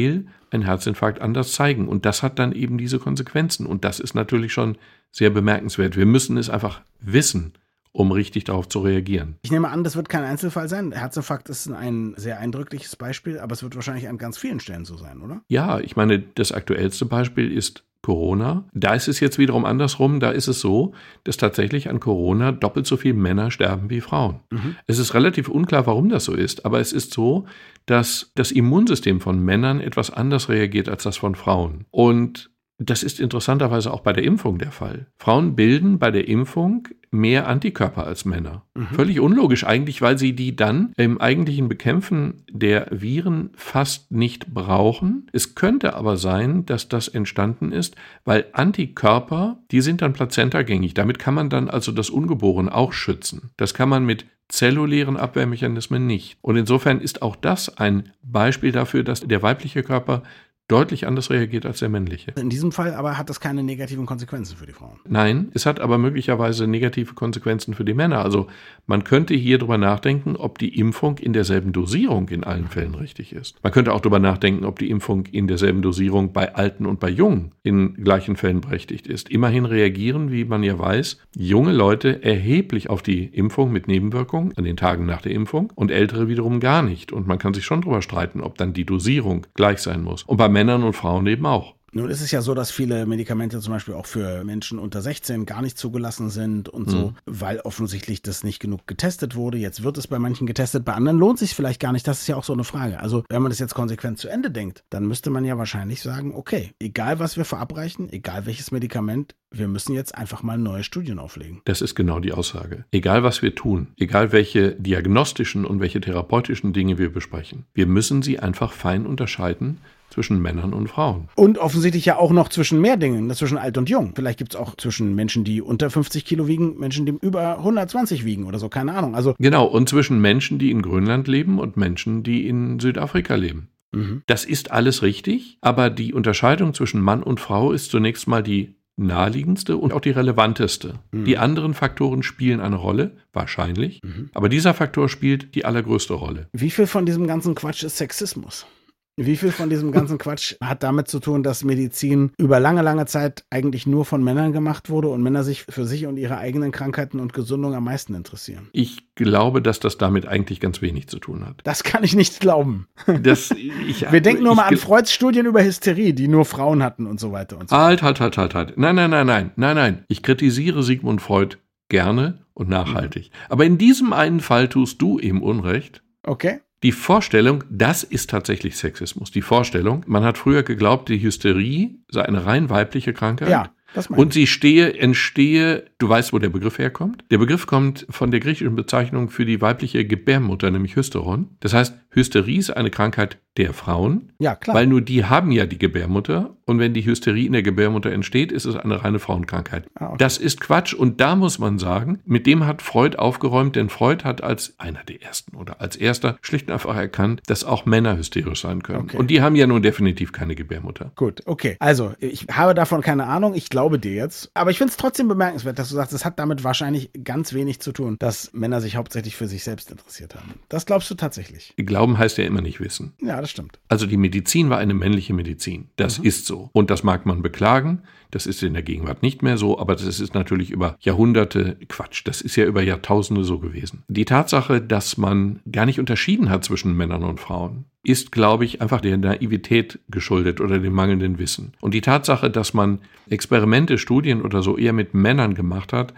einen 0.51 0.63
Herzinfarkt 0.63 1.21
anders 1.21 1.53
zeigen. 1.53 1.87
Und 1.87 2.05
das 2.05 2.23
hat 2.23 2.39
dann 2.39 2.51
eben 2.51 2.77
diese 2.77 2.99
Konsequenzen. 2.99 3.65
Und 3.65 3.83
das 3.83 3.99
ist 3.99 4.13
natürlich 4.13 4.53
schon 4.53 4.77
sehr 5.11 5.29
bemerkenswert. 5.29 5.97
Wir 5.97 6.05
müssen 6.05 6.37
es 6.37 6.49
einfach 6.49 6.81
wissen, 6.99 7.53
um 7.91 8.11
richtig 8.11 8.45
darauf 8.45 8.67
zu 8.67 8.79
reagieren. 8.79 9.35
Ich 9.43 9.51
nehme 9.51 9.69
an, 9.69 9.83
das 9.83 9.95
wird 9.95 10.09
kein 10.09 10.23
Einzelfall 10.23 10.67
sein. 10.67 10.91
Herzinfarkt 10.91 11.49
ist 11.49 11.69
ein 11.69 12.15
sehr 12.17 12.39
eindrückliches 12.39 12.95
Beispiel, 12.95 13.39
aber 13.39 13.53
es 13.53 13.63
wird 13.63 13.75
wahrscheinlich 13.75 14.07
an 14.09 14.17
ganz 14.17 14.37
vielen 14.37 14.59
Stellen 14.59 14.85
so 14.85 14.97
sein, 14.97 15.21
oder? 15.21 15.41
Ja, 15.47 15.79
ich 15.79 15.95
meine, 15.95 16.19
das 16.19 16.51
aktuellste 16.51 17.05
Beispiel 17.05 17.51
ist 17.51 17.83
Corona. 18.03 18.65
Da 18.73 18.93
ist 18.93 19.07
es 19.07 19.19
jetzt 19.21 19.39
wiederum 19.39 19.65
andersrum. 19.65 20.19
Da 20.19 20.29
ist 20.29 20.47
es 20.47 20.59
so, 20.59 20.93
dass 21.23 21.37
tatsächlich 21.37 21.89
an 21.89 21.99
Corona 21.99 22.51
doppelt 22.51 22.85
so 22.85 22.97
viele 22.97 23.15
Männer 23.15 23.49
sterben 23.49 23.89
wie 23.89 24.01
Frauen. 24.01 24.41
Es 24.85 24.99
ist 24.99 25.13
relativ 25.15 25.47
unklar, 25.47 25.87
warum 25.87 26.09
das 26.09 26.25
so 26.25 26.33
ist, 26.33 26.65
aber 26.65 26.79
es 26.79 26.93
ist 26.93 27.13
so, 27.13 27.45
dass 27.85 28.31
das 28.35 28.51
Immunsystem 28.51 29.21
von 29.21 29.39
Männern 29.39 29.79
etwas 29.79 30.11
anders 30.11 30.49
reagiert 30.49 30.89
als 30.89 31.03
das 31.03 31.17
von 31.17 31.35
Frauen. 31.35 31.85
Und 31.91 32.51
das 32.79 33.03
ist 33.03 33.19
interessanterweise 33.19 33.93
auch 33.93 34.01
bei 34.01 34.13
der 34.13 34.23
Impfung 34.23 34.57
der 34.57 34.71
Fall. 34.71 35.07
Frauen 35.17 35.55
bilden 35.55 35.99
bei 35.99 36.11
der 36.11 36.27
Impfung 36.27 36.87
mehr 37.11 37.47
Antikörper 37.47 38.05
als 38.05 38.25
Männer. 38.25 38.65
Völlig 38.93 39.19
unlogisch 39.19 39.65
eigentlich, 39.65 40.01
weil 40.01 40.17
sie 40.17 40.33
die 40.33 40.55
dann 40.55 40.91
im 40.97 41.21
eigentlichen 41.21 41.69
Bekämpfen 41.69 42.43
der 42.49 42.87
Viren 42.89 43.51
fast 43.55 44.11
nicht 44.11 44.53
brauchen. 44.53 45.27
Es 45.31 45.53
könnte 45.53 45.93
aber 45.93 46.17
sein, 46.17 46.65
dass 46.65 46.89
das 46.89 47.07
entstanden 47.07 47.71
ist, 47.71 47.95
weil 48.25 48.45
Antikörper, 48.53 49.59
die 49.71 49.81
sind 49.81 50.01
dann 50.01 50.13
plazentagängig. 50.13 50.95
Damit 50.95 51.19
kann 51.19 51.35
man 51.35 51.49
dann 51.49 51.69
also 51.69 51.91
das 51.91 52.09
Ungeborene 52.09 52.73
auch 52.73 52.93
schützen. 52.93 53.51
Das 53.57 53.75
kann 53.75 53.89
man 53.89 54.05
mit 54.05 54.25
zellulären 54.49 55.17
Abwehrmechanismen 55.17 56.05
nicht. 56.05 56.37
Und 56.41 56.57
insofern 56.57 56.99
ist 56.99 57.21
auch 57.21 57.35
das 57.35 57.77
ein 57.77 58.11
Beispiel 58.21 58.71
dafür, 58.71 59.03
dass 59.03 59.21
der 59.21 59.41
weibliche 59.41 59.83
Körper 59.83 60.23
deutlich 60.67 61.07
anders 61.07 61.29
reagiert 61.29 61.65
als 61.65 61.79
der 61.79 61.89
männliche. 61.89 62.31
In 62.39 62.49
diesem 62.49 62.71
Fall 62.71 62.93
aber 62.93 63.17
hat 63.17 63.29
das 63.29 63.39
keine 63.39 63.63
negativen 63.63 64.05
Konsequenzen 64.05 64.55
für 64.55 64.65
die 64.65 64.71
Frauen. 64.71 64.99
Nein, 65.07 65.49
es 65.53 65.65
hat 65.65 65.79
aber 65.79 65.97
möglicherweise 65.97 66.67
negative 66.67 67.13
Konsequenzen 67.13 67.73
für 67.73 67.83
die 67.83 67.93
Männer. 67.93 68.23
Also 68.23 68.47
man 68.87 69.03
könnte 69.03 69.33
hier 69.33 69.57
drüber 69.57 69.77
nachdenken, 69.77 70.35
ob 70.35 70.57
die 70.57 70.79
Impfung 70.79 71.17
in 71.17 71.33
derselben 71.33 71.73
Dosierung 71.73 72.29
in 72.29 72.43
allen 72.43 72.67
Fällen 72.67 72.95
richtig 72.95 73.33
ist. 73.33 73.61
Man 73.61 73.73
könnte 73.73 73.93
auch 73.93 73.99
drüber 73.99 74.19
nachdenken, 74.19 74.65
ob 74.65 74.79
die 74.79 74.89
Impfung 74.89 75.25
in 75.25 75.47
derselben 75.47 75.81
Dosierung 75.81 76.31
bei 76.31 76.55
Alten 76.55 76.85
und 76.85 76.99
bei 76.99 77.09
Jungen 77.09 77.51
in 77.63 77.95
gleichen 77.95 78.37
Fällen 78.37 78.61
berechtigt 78.61 79.07
ist. 79.07 79.29
Immerhin 79.29 79.65
reagieren, 79.65 80.31
wie 80.31 80.45
man 80.45 80.63
ja 80.63 80.79
weiß, 80.79 81.19
junge 81.35 81.73
Leute 81.73 82.23
erheblich 82.23 82.89
auf 82.89 83.01
die 83.01 83.25
Impfung 83.25 83.71
mit 83.71 83.87
Nebenwirkungen 83.87 84.53
an 84.55 84.63
den 84.63 84.77
Tagen 84.77 85.05
nach 85.05 85.21
der 85.21 85.33
Impfung 85.33 85.71
und 85.75 85.91
ältere 85.91 86.29
wiederum 86.29 86.61
gar 86.61 86.81
nicht. 86.81 87.11
Und 87.11 87.27
man 87.27 87.37
kann 87.37 87.53
sich 87.53 87.65
schon 87.65 87.81
drüber 87.81 88.01
streiten, 88.01 88.41
ob 88.41 88.57
dann 88.57 88.73
die 88.73 88.85
Dosierung 88.85 89.45
gleich 89.55 89.79
sein 89.79 90.01
muss. 90.01 90.23
Und 90.23 90.37
bei 90.37 90.52
Männern 90.53 90.83
und 90.83 90.93
Frauen 90.93 91.27
eben 91.27 91.45
auch. 91.45 91.75
Nun 91.95 92.09
ist 92.09 92.21
es 92.21 92.31
ja 92.31 92.41
so, 92.41 92.55
dass 92.55 92.71
viele 92.71 93.05
Medikamente 93.05 93.59
zum 93.59 93.73
Beispiel 93.73 93.93
auch 93.93 94.07
für 94.07 94.43
Menschen 94.43 94.79
unter 94.79 95.01
16 95.01 95.45
gar 95.45 95.61
nicht 95.61 95.77
zugelassen 95.77 96.31
sind 96.31 96.67
und 96.67 96.89
so, 96.89 97.13
weil 97.25 97.59
offensichtlich 97.59 98.23
das 98.23 98.43
nicht 98.43 98.59
genug 98.59 98.87
getestet 98.87 99.35
wurde. 99.35 99.59
Jetzt 99.59 99.83
wird 99.83 99.99
es 99.99 100.07
bei 100.07 100.17
manchen 100.17 100.47
getestet, 100.47 100.85
bei 100.85 100.93
anderen 100.93 101.19
lohnt 101.19 101.37
sich 101.37 101.53
vielleicht 101.53 101.79
gar 101.79 101.91
nicht. 101.91 102.07
Das 102.07 102.21
ist 102.21 102.27
ja 102.27 102.35
auch 102.35 102.43
so 102.43 102.53
eine 102.53 102.63
Frage. 102.63 102.99
Also 102.99 103.23
wenn 103.29 103.43
man 103.43 103.51
das 103.51 103.59
jetzt 103.59 103.75
konsequent 103.75 104.17
zu 104.17 104.27
Ende 104.27 104.49
denkt, 104.49 104.83
dann 104.89 105.05
müsste 105.05 105.29
man 105.29 105.45
ja 105.45 105.57
wahrscheinlich 105.59 106.01
sagen, 106.01 106.33
okay, 106.33 106.71
egal 106.79 107.19
was 107.19 107.37
wir 107.37 107.45
verabreichen, 107.45 108.11
egal 108.11 108.47
welches 108.47 108.71
Medikament, 108.71 109.35
wir 109.51 109.67
müssen 109.67 109.93
jetzt 109.93 110.15
einfach 110.15 110.41
mal 110.41 110.57
neue 110.57 110.83
Studien 110.83 111.19
auflegen. 111.19 111.61
Das 111.65 111.81
ist 111.81 111.93
genau 111.93 112.19
die 112.19 112.33
Aussage. 112.33 112.85
Egal 112.91 113.21
was 113.21 113.43
wir 113.43 113.53
tun, 113.53 113.89
egal 113.97 114.31
welche 114.31 114.71
diagnostischen 114.71 115.63
und 115.63 115.79
welche 115.79 116.01
therapeutischen 116.01 116.73
Dinge 116.73 116.97
wir 116.97 117.13
besprechen, 117.13 117.65
wir 117.75 117.85
müssen 117.85 118.23
sie 118.23 118.39
einfach 118.39 118.71
fein 118.71 119.05
unterscheiden 119.05 119.77
zwischen 120.13 120.41
Männern 120.41 120.73
und 120.73 120.87
Frauen. 120.87 121.27
Und 121.35 121.57
offensichtlich 121.57 122.05
ja 122.05 122.17
auch 122.17 122.31
noch 122.31 122.49
zwischen 122.49 122.79
mehr 122.79 122.97
Dingen, 122.97 123.29
zwischen 123.33 123.57
alt 123.57 123.77
und 123.77 123.89
jung. 123.89 124.13
Vielleicht 124.15 124.37
gibt 124.37 124.53
es 124.53 124.59
auch 124.59 124.77
zwischen 124.77 125.15
Menschen, 125.15 125.43
die 125.43 125.61
unter 125.61 125.89
50 125.89 126.23
Kilo 126.23 126.47
wiegen, 126.47 126.77
Menschen, 126.77 127.05
die 127.05 127.13
über 127.21 127.57
120 127.57 128.23
wiegen 128.23 128.45
oder 128.45 128.59
so, 128.59 128.69
keine 128.69 128.93
Ahnung. 128.93 129.15
Also, 129.15 129.35
Genau, 129.39 129.65
und 129.65 129.89
zwischen 129.89 130.21
Menschen, 130.21 130.59
die 130.59 130.71
in 130.71 130.81
Grönland 130.81 131.27
leben 131.27 131.59
und 131.59 131.77
Menschen, 131.77 132.23
die 132.23 132.47
in 132.47 132.79
Südafrika 132.79 133.35
leben. 133.35 133.69
mhm. 133.91 134.21
Das 134.27 134.45
ist 134.45 134.71
alles 134.71 135.01
richtig, 135.01 135.57
aber 135.61 135.89
die 135.89 136.13
Unterscheidung 136.13 136.73
zwischen 136.73 137.01
Mann 137.01 137.23
und 137.23 137.39
Frau 137.39 137.71
ist 137.71 137.89
zunächst 137.91 138.27
mal 138.27 138.43
die 138.43 138.75
naheliegendste 138.95 139.77
und 139.77 139.91
auch 139.91 140.01
die 140.01 140.11
relevanteste. 140.11 140.99
Die 141.11 141.39
anderen 141.39 141.73
Faktoren 141.73 142.21
spielen 142.21 142.59
eine 142.59 142.75
Rolle, 142.75 143.17
wahrscheinlich, 143.33 144.01
aber 144.33 144.49
dieser 144.49 144.75
Faktor 144.75 145.09
spielt 145.09 145.55
die 145.55 145.65
allergrößte 145.65 146.13
Rolle. 146.13 146.47
wie 146.53 146.69
viel 146.69 146.85
von 146.85 147.05
diesem 147.07 147.25
ganzen 147.25 147.55
Quatsch 147.55 147.83
ist 147.83 147.97
Sexismus? 147.97 148.67
Wie 149.15 149.37
viel 149.37 149.51
von 149.51 149.69
diesem 149.69 149.91
ganzen 149.91 150.17
Quatsch 150.17 150.55
hat 150.59 150.81
damit 150.81 151.07
zu 151.07 151.19
tun, 151.19 151.43
dass 151.43 151.63
Medizin 151.63 152.31
über 152.39 152.59
lange, 152.59 152.81
lange 152.81 153.05
Zeit 153.05 153.43
eigentlich 153.51 153.85
nur 153.85 154.05
von 154.05 154.23
Männern 154.23 154.53
gemacht 154.53 154.89
wurde 154.89 155.09
und 155.09 155.21
Männer 155.21 155.43
sich 155.43 155.65
für 155.69 155.85
sich 155.85 156.07
und 156.07 156.17
ihre 156.17 156.39
eigenen 156.39 156.71
Krankheiten 156.71 157.19
und 157.19 157.31
Gesundung 157.31 157.75
am 157.75 157.83
meisten 157.83 158.15
interessieren? 158.15 158.69
Ich 158.71 159.13
glaube, 159.13 159.61
dass 159.61 159.79
das 159.79 159.99
damit 159.99 160.25
eigentlich 160.25 160.59
ganz 160.59 160.81
wenig 160.81 161.09
zu 161.09 161.19
tun 161.19 161.45
hat. 161.45 161.61
Das 161.63 161.83
kann 161.83 162.03
ich 162.03 162.15
nicht 162.15 162.39
glauben. 162.39 162.87
Das, 163.21 163.51
ich, 163.87 164.11
Wir 164.11 164.21
denken 164.21 164.43
nur 164.43 164.55
mal 164.55 164.63
an 164.63 164.77
Freuds 164.77 165.13
Studien 165.13 165.45
über 165.45 165.63
Hysterie, 165.63 166.13
die 166.13 166.27
nur 166.27 166.45
Frauen 166.45 166.81
hatten 166.81 167.05
und 167.05 167.19
so 167.19 167.31
weiter 167.31 167.59
und 167.59 167.69
so. 167.69 167.77
Halt, 167.77 168.01
halt, 168.01 168.19
halt, 168.19 168.37
halt, 168.39 168.55
halt. 168.55 168.77
Nein, 168.79 168.95
nein, 168.95 169.11
nein, 169.11 169.27
nein, 169.27 169.51
nein, 169.55 169.75
nein. 169.75 170.05
Ich 170.07 170.23
kritisiere 170.23 170.81
Sigmund 170.81 171.21
Freud 171.21 171.57
gerne 171.87 172.39
und 172.55 172.67
nachhaltig. 172.67 173.29
Aber 173.49 173.63
in 173.63 173.77
diesem 173.77 174.11
einen 174.11 174.39
Fall 174.39 174.69
tust 174.69 174.99
du 175.03 175.19
ihm 175.19 175.43
Unrecht. 175.43 176.01
Okay? 176.23 176.61
Die 176.83 176.91
Vorstellung, 176.91 177.63
das 177.69 178.03
ist 178.03 178.29
tatsächlich 178.29 178.75
Sexismus. 178.77 179.31
Die 179.31 179.41
Vorstellung, 179.41 180.03
man 180.05 180.23
hat 180.23 180.37
früher 180.37 180.63
geglaubt, 180.63 181.09
die 181.09 181.21
Hysterie 181.21 181.95
sei 182.09 182.23
eine 182.23 182.45
rein 182.45 182.69
weibliche 182.69 183.13
Krankheit. 183.13 183.49
Ja, 183.49 183.71
Und 184.17 184.33
sie 184.33 184.47
stehe, 184.47 184.93
entstehe, 184.93 185.85
du 185.97 186.09
weißt, 186.09 186.33
wo 186.33 186.39
der 186.39 186.49
Begriff 186.49 186.79
herkommt? 186.79 187.23
Der 187.31 187.37
Begriff 187.37 187.67
kommt 187.67 188.05
von 188.09 188.31
der 188.31 188.39
griechischen 188.39 188.75
Bezeichnung 188.75 189.29
für 189.29 189.45
die 189.45 189.61
weibliche 189.61 190.05
Gebärmutter, 190.05 190.71
nämlich 190.71 190.95
Hysteron. 190.95 191.55
Das 191.61 191.73
heißt, 191.73 191.95
Hysterie 192.13 192.59
ist 192.59 192.69
eine 192.71 192.89
Krankheit 192.89 193.37
der 193.57 193.73
Frauen, 193.73 194.31
ich. 194.39 194.45
Ja, 194.45 194.55
klar. 194.55 194.75
weil 194.75 194.87
nur 194.87 195.01
die 195.01 195.25
haben 195.25 195.51
ja 195.51 195.65
die 195.65 195.77
Gebärmutter. 195.77 196.55
Und 196.65 196.79
wenn 196.79 196.93
die 196.93 197.05
Hysterie 197.05 197.45
in 197.45 197.51
der 197.51 197.61
Gebärmutter 197.61 198.11
entsteht, 198.11 198.51
ist 198.51 198.65
es 198.65 198.75
eine 198.75 199.03
reine 199.03 199.19
Frauenkrankheit. 199.19 199.85
Ah, 199.95 200.07
okay. 200.07 200.15
Das 200.17 200.37
ist 200.37 200.61
Quatsch. 200.61 200.93
Und 200.93 201.19
da 201.19 201.35
muss 201.35 201.59
man 201.59 201.77
sagen, 201.77 202.19
mit 202.25 202.47
dem 202.47 202.65
hat 202.65 202.81
Freud 202.81 203.17
aufgeräumt, 203.17 203.75
denn 203.75 203.89
Freud 203.89 204.23
hat 204.23 204.41
als 204.41 204.75
einer 204.79 205.03
der 205.03 205.21
ersten 205.21 205.57
oder 205.57 205.81
als 205.81 205.97
erster 205.97 206.37
schlicht 206.41 206.67
und 206.67 206.73
einfach 206.73 206.95
erkannt, 206.95 207.41
dass 207.47 207.63
auch 207.63 207.85
Männer 207.85 208.17
hysterisch 208.17 208.61
sein 208.61 208.81
können. 208.81 209.03
Okay. 209.03 209.17
Und 209.17 209.27
die 209.29 209.41
haben 209.41 209.55
ja 209.55 209.67
nun 209.67 209.81
definitiv 209.81 210.31
keine 210.31 210.55
Gebärmutter. 210.55 211.11
Gut, 211.15 211.43
okay. 211.45 211.75
Also, 211.79 212.13
ich 212.19 212.47
habe 212.49 212.73
davon 212.73 213.01
keine 213.01 213.25
Ahnung. 213.25 213.53
Ich 213.55 213.69
glaube 213.69 213.99
dir 213.99 214.13
jetzt. 214.13 214.49
Aber 214.53 214.71
ich 214.71 214.77
finde 214.77 214.91
es 214.91 214.97
trotzdem 214.97 215.27
bemerkenswert, 215.27 215.77
dass 215.77 215.89
du 215.89 215.95
sagst, 215.95 216.13
es 216.13 216.23
hat 216.23 216.39
damit 216.39 216.63
wahrscheinlich 216.63 217.11
ganz 217.23 217.53
wenig 217.53 217.81
zu 217.81 217.91
tun, 217.91 218.15
dass 218.19 218.51
Männer 218.53 218.79
sich 218.79 218.95
hauptsächlich 218.95 219.35
für 219.35 219.47
sich 219.47 219.63
selbst 219.63 219.91
interessiert 219.91 220.33
haben. 220.35 220.53
Das 220.69 220.85
glaubst 220.85 221.11
du 221.11 221.15
tatsächlich. 221.15 221.73
Glauben 222.03 222.17
heißt 222.17 222.37
ja 222.37 222.43
immer 222.43 222.59
nicht 222.59 222.81
wissen. 222.81 223.13
Ja, 223.21 223.39
das 223.39 223.49
stimmt. 223.49 223.79
Also 223.87 224.05
die 224.05 224.17
Medizin 224.17 224.69
war 224.69 224.77
eine 224.77 224.93
männliche 224.93 225.33
Medizin. 225.33 225.87
Das 225.95 226.19
ist 226.19 226.45
so. 226.45 226.69
Und 226.73 226.89
das 226.89 227.01
mag 227.03 227.25
man 227.25 227.41
beklagen. 227.41 228.01
Das 228.29 228.45
ist 228.45 228.61
in 228.61 228.73
der 228.73 228.83
Gegenwart 228.83 229.23
nicht 229.23 229.41
mehr 229.41 229.57
so, 229.57 229.79
aber 229.79 229.95
das 229.95 230.19
ist 230.19 230.33
natürlich 230.33 230.69
über 230.69 230.97
Jahrhunderte 230.99 231.77
Quatsch. 231.87 232.23
Das 232.25 232.41
ist 232.41 232.57
ja 232.57 232.65
über 232.65 232.83
Jahrtausende 232.83 233.45
so 233.45 233.57
gewesen. 233.59 234.03
Die 234.09 234.25
Tatsache, 234.25 234.81
dass 234.81 235.15
man 235.15 235.61
gar 235.71 235.85
nicht 235.85 235.97
unterschieden 235.97 236.49
hat 236.49 236.65
zwischen 236.65 236.93
Männern 236.97 237.23
und 237.23 237.39
Frauen, 237.39 237.85
ist, 238.03 238.33
glaube 238.33 238.65
ich, 238.65 238.81
einfach 238.81 238.99
der 238.99 239.15
Naivität 239.15 239.99
geschuldet 240.09 240.59
oder 240.59 240.79
dem 240.79 240.91
mangelnden 240.91 241.39
Wissen. 241.39 241.71
Und 241.79 241.93
die 241.93 242.01
Tatsache, 242.01 242.49
dass 242.49 242.73
man 242.73 242.99
Experimente, 243.29 243.97
Studien 243.97 244.41
oder 244.41 244.61
so 244.61 244.77
eher 244.77 244.91
mit 244.91 245.13
Männern 245.13 245.53
gemacht 245.53 245.93
hat, 245.93 246.13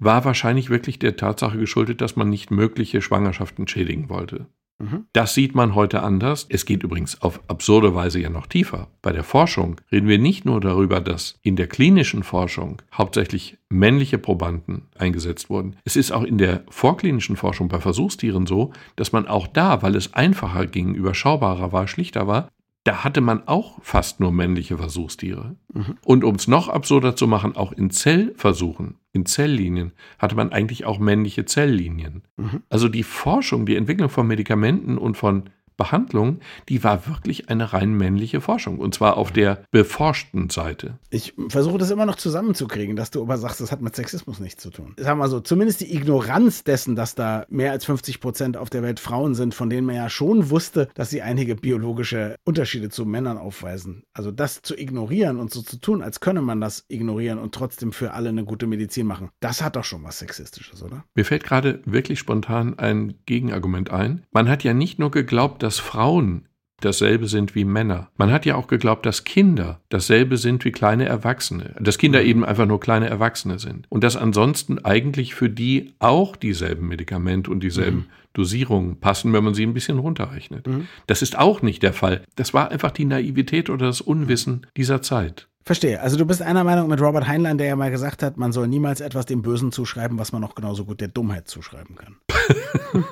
war 0.00 0.24
wahrscheinlich 0.24 0.68
wirklich 0.68 0.98
der 0.98 1.16
Tatsache 1.16 1.58
geschuldet, 1.58 2.00
dass 2.00 2.16
man 2.16 2.28
nicht 2.28 2.50
mögliche 2.50 3.02
Schwangerschaften 3.02 3.68
schädigen 3.68 4.08
wollte. 4.08 4.46
Mhm. 4.78 5.06
Das 5.12 5.34
sieht 5.34 5.54
man 5.54 5.74
heute 5.74 6.02
anders. 6.02 6.46
Es 6.48 6.64
geht 6.64 6.82
übrigens 6.82 7.20
auf 7.20 7.40
absurde 7.48 7.94
Weise 7.94 8.20
ja 8.20 8.30
noch 8.30 8.46
tiefer. 8.46 8.88
Bei 9.02 9.12
der 9.12 9.24
Forschung 9.24 9.80
reden 9.90 10.08
wir 10.08 10.18
nicht 10.18 10.44
nur 10.44 10.60
darüber, 10.60 11.00
dass 11.00 11.38
in 11.42 11.56
der 11.56 11.66
klinischen 11.66 12.22
Forschung 12.22 12.80
hauptsächlich 12.92 13.58
männliche 13.68 14.18
Probanden 14.18 14.82
eingesetzt 14.96 15.50
wurden. 15.50 15.76
Es 15.84 15.96
ist 15.96 16.12
auch 16.12 16.22
in 16.22 16.38
der 16.38 16.62
vorklinischen 16.70 17.36
Forschung 17.36 17.68
bei 17.68 17.80
Versuchstieren 17.80 18.46
so, 18.46 18.72
dass 18.96 19.12
man 19.12 19.26
auch 19.26 19.46
da, 19.46 19.82
weil 19.82 19.96
es 19.96 20.14
einfacher 20.14 20.66
ging, 20.66 20.94
überschaubarer 20.94 21.72
war, 21.72 21.88
schlichter 21.88 22.26
war, 22.26 22.48
da 22.84 23.04
hatte 23.04 23.20
man 23.20 23.46
auch 23.46 23.78
fast 23.82 24.20
nur 24.20 24.32
männliche 24.32 24.78
Versuchstiere. 24.78 25.56
Und 26.04 26.24
um 26.24 26.36
es 26.36 26.48
noch 26.48 26.68
absurder 26.68 27.16
zu 27.16 27.26
machen, 27.26 27.54
auch 27.54 27.72
in 27.72 27.90
Zellversuchen, 27.90 28.96
in 29.12 29.26
Zelllinien, 29.26 29.92
hatte 30.18 30.36
man 30.36 30.52
eigentlich 30.52 30.86
auch 30.86 30.98
männliche 30.98 31.44
Zelllinien. 31.44 32.22
Also 32.70 32.88
die 32.88 33.02
Forschung, 33.02 33.66
die 33.66 33.76
Entwicklung 33.76 34.08
von 34.08 34.26
Medikamenten 34.26 34.96
und 34.96 35.16
von 35.16 35.50
Behandlung, 35.78 36.40
die 36.68 36.84
war 36.84 37.06
wirklich 37.06 37.48
eine 37.48 37.72
rein 37.72 37.94
männliche 37.94 38.42
Forschung. 38.42 38.78
Und 38.78 38.94
zwar 38.94 39.16
auf 39.16 39.32
der 39.32 39.62
beforschten 39.70 40.50
Seite. 40.50 40.98
Ich 41.08 41.34
versuche 41.48 41.78
das 41.78 41.90
immer 41.90 42.04
noch 42.04 42.16
zusammenzukriegen, 42.16 42.96
dass 42.96 43.10
du 43.10 43.22
aber 43.22 43.38
sagst, 43.38 43.62
das 43.62 43.72
hat 43.72 43.80
mit 43.80 43.96
Sexismus 43.96 44.40
nichts 44.40 44.62
zu 44.62 44.70
tun. 44.70 44.94
Sagen 44.98 45.18
wir 45.20 45.28
so, 45.28 45.40
zumindest 45.40 45.80
die 45.80 45.94
Ignoranz 45.94 46.64
dessen, 46.64 46.96
dass 46.96 47.14
da 47.14 47.46
mehr 47.48 47.70
als 47.72 47.86
50 47.86 48.20
Prozent 48.20 48.56
auf 48.56 48.68
der 48.68 48.82
Welt 48.82 49.00
Frauen 49.00 49.34
sind, 49.34 49.54
von 49.54 49.70
denen 49.70 49.86
man 49.86 49.96
ja 49.96 50.10
schon 50.10 50.50
wusste, 50.50 50.88
dass 50.94 51.10
sie 51.10 51.22
einige 51.22 51.54
biologische 51.54 52.34
Unterschiede 52.44 52.90
zu 52.90 53.06
Männern 53.06 53.38
aufweisen. 53.38 54.02
Also 54.12 54.32
das 54.32 54.60
zu 54.62 54.76
ignorieren 54.76 55.38
und 55.38 55.52
so 55.52 55.62
zu 55.62 55.76
tun, 55.76 56.02
als 56.02 56.18
könne 56.18 56.42
man 56.42 56.60
das 56.60 56.84
ignorieren 56.88 57.38
und 57.38 57.54
trotzdem 57.54 57.92
für 57.92 58.14
alle 58.14 58.30
eine 58.30 58.44
gute 58.44 58.66
Medizin 58.66 59.06
machen, 59.06 59.30
das 59.38 59.62
hat 59.62 59.76
doch 59.76 59.84
schon 59.84 60.02
was 60.02 60.18
Sexistisches, 60.18 60.82
oder? 60.82 61.04
Mir 61.14 61.24
fällt 61.24 61.44
gerade 61.44 61.80
wirklich 61.84 62.18
spontan 62.18 62.76
ein 62.80 63.14
Gegenargument 63.26 63.90
ein. 63.90 64.26
Man 64.32 64.48
hat 64.48 64.64
ja 64.64 64.74
nicht 64.74 64.98
nur 64.98 65.12
geglaubt, 65.12 65.62
dass 65.62 65.67
Frauen 65.76 66.48
dasselbe 66.80 67.26
sind 67.26 67.54
wie 67.54 67.64
Männer. 67.64 68.08
Man 68.16 68.30
hat 68.30 68.46
ja 68.46 68.54
auch 68.54 68.68
geglaubt, 68.68 69.04
dass 69.04 69.24
Kinder 69.24 69.80
dasselbe 69.88 70.36
sind 70.36 70.64
wie 70.64 70.72
kleine 70.72 71.06
Erwachsene. 71.06 71.74
Dass 71.80 71.98
Kinder 71.98 72.22
eben 72.22 72.44
einfach 72.44 72.66
nur 72.66 72.80
kleine 72.80 73.08
Erwachsene 73.08 73.58
sind. 73.58 73.86
Und 73.88 74.04
dass 74.04 74.16
ansonsten 74.16 74.84
eigentlich 74.84 75.34
für 75.34 75.50
die 75.50 75.92
auch 75.98 76.36
dieselben 76.36 76.88
Medikamente 76.88 77.50
und 77.50 77.60
dieselben 77.60 78.06
Dosierungen 78.32 79.00
passen, 79.00 79.32
wenn 79.32 79.42
man 79.42 79.54
sie 79.54 79.64
ein 79.64 79.74
bisschen 79.74 79.98
runterrechnet. 79.98 80.68
Das 81.06 81.22
ist 81.22 81.36
auch 81.36 81.62
nicht 81.62 81.82
der 81.82 81.92
Fall. 81.92 82.22
Das 82.36 82.54
war 82.54 82.70
einfach 82.70 82.92
die 82.92 83.04
Naivität 83.04 83.70
oder 83.70 83.86
das 83.86 84.00
Unwissen 84.00 84.66
dieser 84.76 85.02
Zeit. 85.02 85.48
Verstehe. 85.64 86.00
Also 86.00 86.16
du 86.16 86.24
bist 86.24 86.40
einer 86.40 86.64
Meinung 86.64 86.88
mit 86.88 87.00
Robert 87.00 87.26
Heinlein, 87.26 87.58
der 87.58 87.66
ja 87.66 87.76
mal 87.76 87.90
gesagt 87.90 88.22
hat, 88.22 88.38
man 88.38 88.52
soll 88.52 88.68
niemals 88.68 89.00
etwas 89.02 89.26
dem 89.26 89.42
Bösen 89.42 89.70
zuschreiben, 89.70 90.18
was 90.18 90.32
man 90.32 90.42
auch 90.44 90.54
genauso 90.54 90.86
gut 90.86 91.00
der 91.00 91.08
Dummheit 91.08 91.48
zuschreiben 91.48 91.96
kann. 91.96 92.16